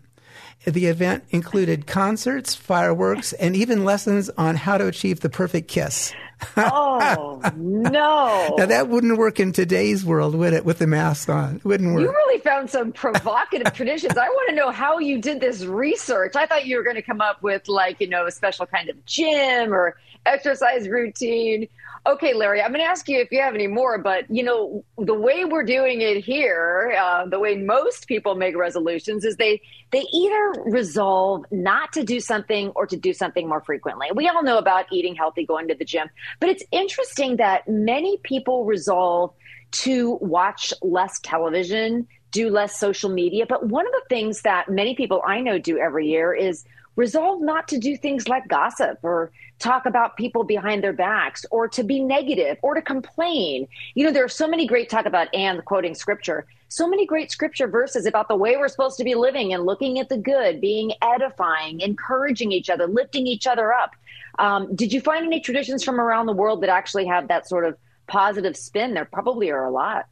The 0.66 0.88
event 0.88 1.24
included 1.30 1.86
concerts, 1.86 2.56
fireworks, 2.56 3.34
and 3.34 3.56
even 3.56 3.86
lessons 3.86 4.30
on 4.32 4.56
how 4.56 4.78
to 4.78 4.88
achieve 4.88 5.20
the 5.20 5.30
perfect 5.30 5.68
kiss. 5.68 6.12
oh 6.58 7.40
no! 7.56 8.56
Now 8.58 8.66
that 8.66 8.90
wouldn't 8.90 9.18
work 9.18 9.40
in 9.40 9.54
today's 9.54 10.04
world, 10.04 10.36
would 10.36 10.54
it? 10.54 10.66
With 10.66 10.80
the 10.80 10.88
mask 10.88 11.30
on, 11.30 11.58
it 11.58 11.66
wouldn't 11.66 11.94
work. 11.94 12.02
You 12.02 12.10
really 12.10 12.40
found 12.42 12.70
some 12.70 12.92
provocative 12.92 13.74
traditions. 13.76 14.18
I 14.18 14.28
want 14.28 14.50
to 14.50 14.56
know 14.56 14.72
how 14.72 15.00
you 15.00 15.22
did 15.22 15.40
this 15.40 15.64
research. 15.64 16.36
I 16.36 16.46
thought 16.46 16.66
you 16.66 16.78
were 16.78 16.84
going 16.84 16.98
to 16.98 17.02
come 17.02 17.22
up 17.22 17.42
with 17.42 17.68
like 17.68 18.02
you 18.02 18.10
know 18.10 18.26
a 18.26 18.32
special 18.32 18.66
kind 18.66 18.90
of 18.90 19.06
gym 19.06 19.74
or 19.74 19.98
exercise 20.26 20.88
routine. 20.90 21.68
Okay, 22.08 22.36
Larry, 22.36 22.62
I'm 22.62 22.70
going 22.72 22.84
to 22.84 22.88
ask 22.88 23.10
you 23.10 23.20
if 23.20 23.32
you 23.32 23.42
have 23.42 23.56
any 23.56 23.66
more, 23.66 23.98
but 23.98 24.30
you 24.30 24.44
know, 24.44 24.86
the 25.00 25.16
way 25.16 25.44
we're 25.44 25.64
doing 25.64 26.02
it 26.02 26.24
here, 26.24 26.96
uh, 27.00 27.26
the 27.26 27.40
way 27.40 27.56
most 27.56 28.08
people 28.08 28.36
make 28.36 28.56
resolutions 28.56 29.26
is 29.26 29.38
they 29.38 29.60
they 29.92 30.06
either 30.14 30.54
resolve 30.66 31.46
not 31.50 31.94
to 31.94 32.04
do 32.04 32.20
something 32.20 32.70
or 32.76 32.86
to 32.86 32.96
do 32.96 33.12
something 33.12 33.50
more 33.50 33.62
frequently. 33.62 34.08
We 34.14 34.28
all 34.28 34.44
know 34.44 34.60
about 34.60 34.86
eating 34.92 35.16
healthy, 35.16 35.48
going 35.48 35.68
to 35.70 35.76
the 35.76 35.86
gym, 35.86 36.08
but 36.40 36.50
it's 36.50 36.64
interesting 36.72 37.38
that 37.38 37.68
many 37.68 38.18
people 38.18 38.66
resolve 38.66 39.34
to 39.72 40.20
watch 40.22 40.74
less 40.84 41.20
television, 41.22 42.08
do 42.36 42.50
less 42.50 42.78
social 42.78 43.10
media. 43.10 43.46
But 43.48 43.68
one 43.68 43.88
of 43.88 43.94
the 43.94 44.04
things 44.10 44.42
that 44.42 44.70
many 44.70 44.94
people 44.94 45.22
I 45.26 45.40
know 45.40 45.58
do 45.58 45.78
every 45.78 46.08
year 46.08 46.34
is 46.34 46.66
resolve 46.98 47.42
not 47.42 47.70
to 47.70 47.78
do 47.78 47.96
things 47.96 48.28
like 48.28 48.46
gossip 48.50 49.00
or 49.04 49.32
talk 49.60 49.86
about 49.86 50.18
people 50.18 50.44
behind 50.44 50.84
their 50.84 50.92
backs 50.92 51.46
or 51.50 51.70
to 51.70 51.82
be 51.82 52.02
negative 52.02 52.58
or 52.62 52.76
to 52.76 52.82
complain. 52.82 53.68
You 53.94 54.06
know, 54.06 54.12
there 54.12 54.26
are 54.26 54.30
so 54.44 54.50
many 54.50 54.68
great 54.68 54.90
talk 54.90 55.06
about 55.06 55.34
and 55.34 55.64
quoting 55.64 55.96
scripture, 55.96 56.46
so 56.68 56.90
many 56.90 57.06
great 57.06 57.32
scripture 57.32 57.68
verses 57.68 58.06
about 58.06 58.28
the 58.28 58.36
way 58.36 58.58
we're 58.58 58.68
supposed 58.68 58.98
to 58.98 59.06
be 59.06 59.16
living 59.16 59.54
and 59.54 59.66
looking 59.66 59.98
at 60.00 60.10
the 60.10 60.18
good, 60.18 60.60
being 60.60 60.92
edifying, 61.02 61.80
encouraging 61.80 62.52
each 62.52 62.70
other, 62.70 62.86
lifting 62.86 63.28
each 63.28 63.48
other 63.48 63.74
up. 63.74 63.92
Um, 64.40 64.76
did 64.76 64.92
you 64.92 65.00
find 65.00 65.26
any 65.26 65.40
traditions 65.40 65.86
from 65.86 66.02
around 66.02 66.26
the 66.26 66.34
world 66.34 66.62
that 66.64 66.70
actually 66.70 67.06
have 67.08 67.30
that 67.30 67.48
sort 67.48 67.66
of 67.66 67.78
positive 68.08 68.58
spin? 68.58 68.94
There 68.94 69.06
probably 69.06 69.52
are 69.52 69.66
a 69.66 69.72
lot. 69.72 70.08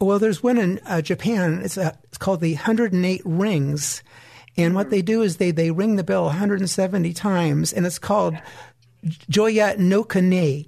Well, 0.00 0.18
there's 0.18 0.42
one 0.42 0.58
in 0.58 0.80
uh, 0.86 1.02
Japan. 1.02 1.60
It's, 1.62 1.76
a, 1.76 1.96
it's 2.04 2.18
called 2.18 2.40
the 2.40 2.54
108 2.54 3.22
Rings 3.24 4.02
and 4.56 4.74
what 4.74 4.90
they 4.90 5.02
do 5.02 5.22
is 5.22 5.36
they, 5.36 5.50
they 5.50 5.70
ring 5.70 5.96
the 5.96 6.04
bell 6.04 6.24
170 6.24 7.12
times, 7.14 7.72
and 7.72 7.86
it's 7.86 7.98
called 7.98 8.36
Joya 9.28 9.76
no 9.78 10.04
Kane. 10.04 10.66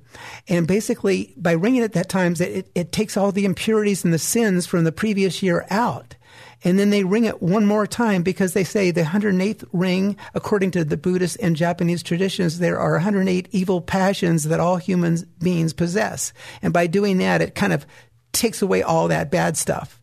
And 0.48 0.66
basically, 0.66 1.34
by 1.36 1.52
ringing 1.52 1.82
it 1.82 1.92
that 1.92 2.08
times, 2.08 2.40
it, 2.40 2.70
it 2.74 2.92
takes 2.92 3.16
all 3.16 3.32
the 3.32 3.44
impurities 3.44 4.04
and 4.04 4.14
the 4.14 4.18
sins 4.18 4.66
from 4.66 4.84
the 4.84 4.92
previous 4.92 5.42
year 5.42 5.66
out. 5.70 6.16
And 6.64 6.78
then 6.78 6.90
they 6.90 7.02
ring 7.02 7.24
it 7.24 7.42
one 7.42 7.66
more 7.66 7.88
time 7.88 8.22
because 8.22 8.52
they 8.52 8.62
say 8.62 8.92
the 8.92 9.02
108th 9.02 9.68
ring, 9.72 10.16
according 10.32 10.70
to 10.70 10.84
the 10.84 10.96
Buddhist 10.96 11.36
and 11.42 11.56
Japanese 11.56 12.04
traditions, 12.04 12.60
there 12.60 12.78
are 12.78 12.92
108 12.92 13.48
evil 13.50 13.80
passions 13.80 14.44
that 14.44 14.60
all 14.60 14.76
human 14.76 15.18
beings 15.40 15.72
possess. 15.72 16.32
And 16.62 16.72
by 16.72 16.86
doing 16.86 17.18
that, 17.18 17.42
it 17.42 17.56
kind 17.56 17.72
of 17.72 17.84
takes 18.32 18.62
away 18.62 18.82
all 18.82 19.08
that 19.08 19.30
bad 19.30 19.56
stuff. 19.56 20.02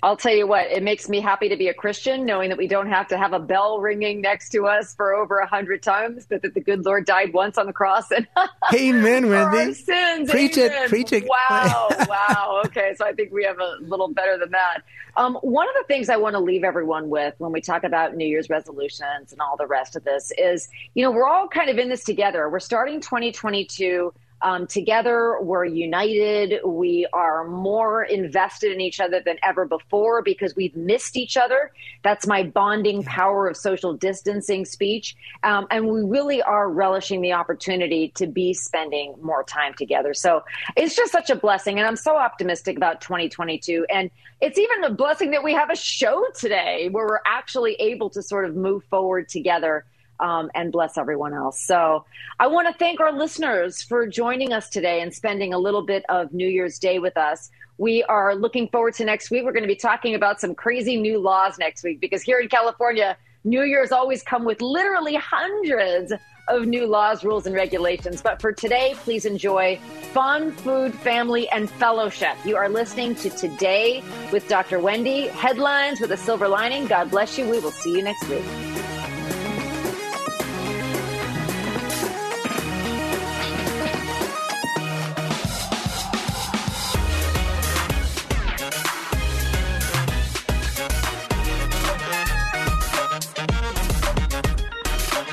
I'll 0.00 0.16
tell 0.16 0.34
you 0.34 0.46
what, 0.46 0.68
it 0.70 0.84
makes 0.84 1.08
me 1.08 1.18
happy 1.20 1.48
to 1.48 1.56
be 1.56 1.66
a 1.66 1.74
Christian, 1.74 2.24
knowing 2.24 2.50
that 2.50 2.58
we 2.58 2.68
don't 2.68 2.88
have 2.88 3.08
to 3.08 3.18
have 3.18 3.32
a 3.32 3.40
bell 3.40 3.80
ringing 3.80 4.20
next 4.20 4.50
to 4.50 4.68
us 4.68 4.94
for 4.94 5.12
over 5.12 5.38
a 5.38 5.46
hundred 5.46 5.82
times, 5.82 6.24
but 6.24 6.40
that 6.42 6.54
the 6.54 6.60
good 6.60 6.84
Lord 6.84 7.04
died 7.04 7.32
once 7.32 7.58
on 7.58 7.66
the 7.66 7.72
cross 7.72 8.12
and 8.12 8.24
Amen, 8.72 9.28
Wendy. 9.28 9.74
sins. 9.74 10.30
Preach 10.30 10.56
Amen. 10.56 10.84
it, 10.84 10.88
preach 10.88 11.12
it. 11.12 11.28
Wow, 11.28 11.88
wow. 12.08 12.62
Okay, 12.66 12.94
so 12.96 13.04
I 13.04 13.12
think 13.12 13.32
we 13.32 13.42
have 13.42 13.58
a 13.58 13.78
little 13.80 14.06
better 14.06 14.38
than 14.38 14.52
that. 14.52 14.82
Um, 15.16 15.34
one 15.42 15.68
of 15.68 15.74
the 15.76 15.84
things 15.88 16.08
I 16.08 16.16
want 16.16 16.34
to 16.34 16.40
leave 16.40 16.62
everyone 16.62 17.08
with 17.08 17.34
when 17.38 17.50
we 17.50 17.60
talk 17.60 17.82
about 17.82 18.14
New 18.14 18.26
Year's 18.26 18.48
resolutions 18.48 19.32
and 19.32 19.40
all 19.40 19.56
the 19.56 19.66
rest 19.66 19.96
of 19.96 20.04
this 20.04 20.30
is, 20.38 20.68
you 20.94 21.02
know, 21.02 21.10
we're 21.10 21.26
all 21.26 21.48
kind 21.48 21.70
of 21.70 21.78
in 21.78 21.88
this 21.88 22.04
together. 22.04 22.48
We're 22.48 22.60
starting 22.60 23.00
2022 23.00 24.12
um, 24.42 24.66
together, 24.66 25.38
we're 25.40 25.64
united. 25.64 26.60
We 26.64 27.06
are 27.12 27.46
more 27.46 28.04
invested 28.04 28.72
in 28.72 28.80
each 28.80 29.00
other 29.00 29.20
than 29.24 29.36
ever 29.42 29.64
before 29.66 30.22
because 30.22 30.54
we've 30.54 30.76
missed 30.76 31.16
each 31.16 31.36
other. 31.36 31.72
That's 32.02 32.26
my 32.26 32.44
bonding 32.44 33.02
power 33.02 33.48
of 33.48 33.56
social 33.56 33.94
distancing 33.94 34.64
speech. 34.64 35.16
Um, 35.42 35.66
and 35.70 35.88
we 35.88 36.02
really 36.02 36.40
are 36.42 36.70
relishing 36.70 37.20
the 37.20 37.32
opportunity 37.32 38.12
to 38.16 38.26
be 38.26 38.54
spending 38.54 39.14
more 39.20 39.42
time 39.42 39.74
together. 39.74 40.14
So 40.14 40.44
it's 40.76 40.94
just 40.94 41.10
such 41.10 41.30
a 41.30 41.36
blessing. 41.36 41.78
And 41.78 41.86
I'm 41.86 41.96
so 41.96 42.16
optimistic 42.16 42.76
about 42.76 43.00
2022. 43.00 43.86
And 43.90 44.10
it's 44.40 44.58
even 44.58 44.84
a 44.84 44.90
blessing 44.90 45.32
that 45.32 45.42
we 45.42 45.52
have 45.54 45.70
a 45.70 45.76
show 45.76 46.24
today 46.36 46.88
where 46.90 47.06
we're 47.06 47.20
actually 47.26 47.74
able 47.74 48.10
to 48.10 48.22
sort 48.22 48.44
of 48.44 48.54
move 48.54 48.84
forward 48.84 49.28
together 49.28 49.84
um, 50.20 50.50
and 50.54 50.72
bless 50.72 50.98
everyone 50.98 51.34
else. 51.34 51.60
So 51.60 52.04
I 52.38 52.46
want 52.46 52.68
to 52.68 52.74
thank 52.74 53.00
our 53.00 53.12
listeners 53.12 53.82
for 53.82 54.06
joining 54.06 54.52
us 54.52 54.68
today 54.68 55.00
and 55.00 55.12
spending 55.12 55.54
a 55.54 55.58
little 55.58 55.82
bit 55.82 56.04
of 56.08 56.32
New 56.32 56.48
Year's 56.48 56.78
Day 56.78 56.98
with 56.98 57.16
us. 57.16 57.50
We 57.78 58.02
are 58.04 58.34
looking 58.34 58.68
forward 58.68 58.94
to 58.94 59.04
next 59.04 59.30
week. 59.30 59.44
We're 59.44 59.52
going 59.52 59.62
to 59.62 59.68
be 59.68 59.76
talking 59.76 60.14
about 60.14 60.40
some 60.40 60.54
crazy 60.54 61.00
new 61.00 61.18
laws 61.18 61.58
next 61.58 61.84
week 61.84 62.00
because 62.00 62.22
here 62.22 62.40
in 62.40 62.48
California, 62.48 63.16
New 63.44 63.62
Year's 63.62 63.92
always 63.92 64.22
come 64.22 64.44
with 64.44 64.60
literally 64.60 65.14
hundreds 65.14 66.12
of 66.48 66.66
new 66.66 66.86
laws, 66.86 67.24
rules, 67.24 67.46
and 67.46 67.54
regulations. 67.54 68.22
But 68.22 68.40
for 68.40 68.52
today, 68.52 68.94
please 68.96 69.24
enjoy 69.24 69.78
fun, 70.12 70.52
food, 70.52 70.94
family, 70.94 71.48
and 71.50 71.70
fellowship. 71.70 72.36
You 72.44 72.56
are 72.56 72.68
listening 72.68 73.14
to 73.16 73.30
Today 73.30 74.02
with 74.32 74.48
Dr. 74.48 74.80
Wendy, 74.80 75.28
headlines 75.28 76.00
with 76.00 76.10
a 76.12 76.16
silver 76.16 76.48
lining. 76.48 76.86
God 76.86 77.10
bless 77.10 77.38
you. 77.38 77.48
We 77.48 77.60
will 77.60 77.70
see 77.70 77.96
you 77.96 78.02
next 78.02 78.28
week. 78.28 78.44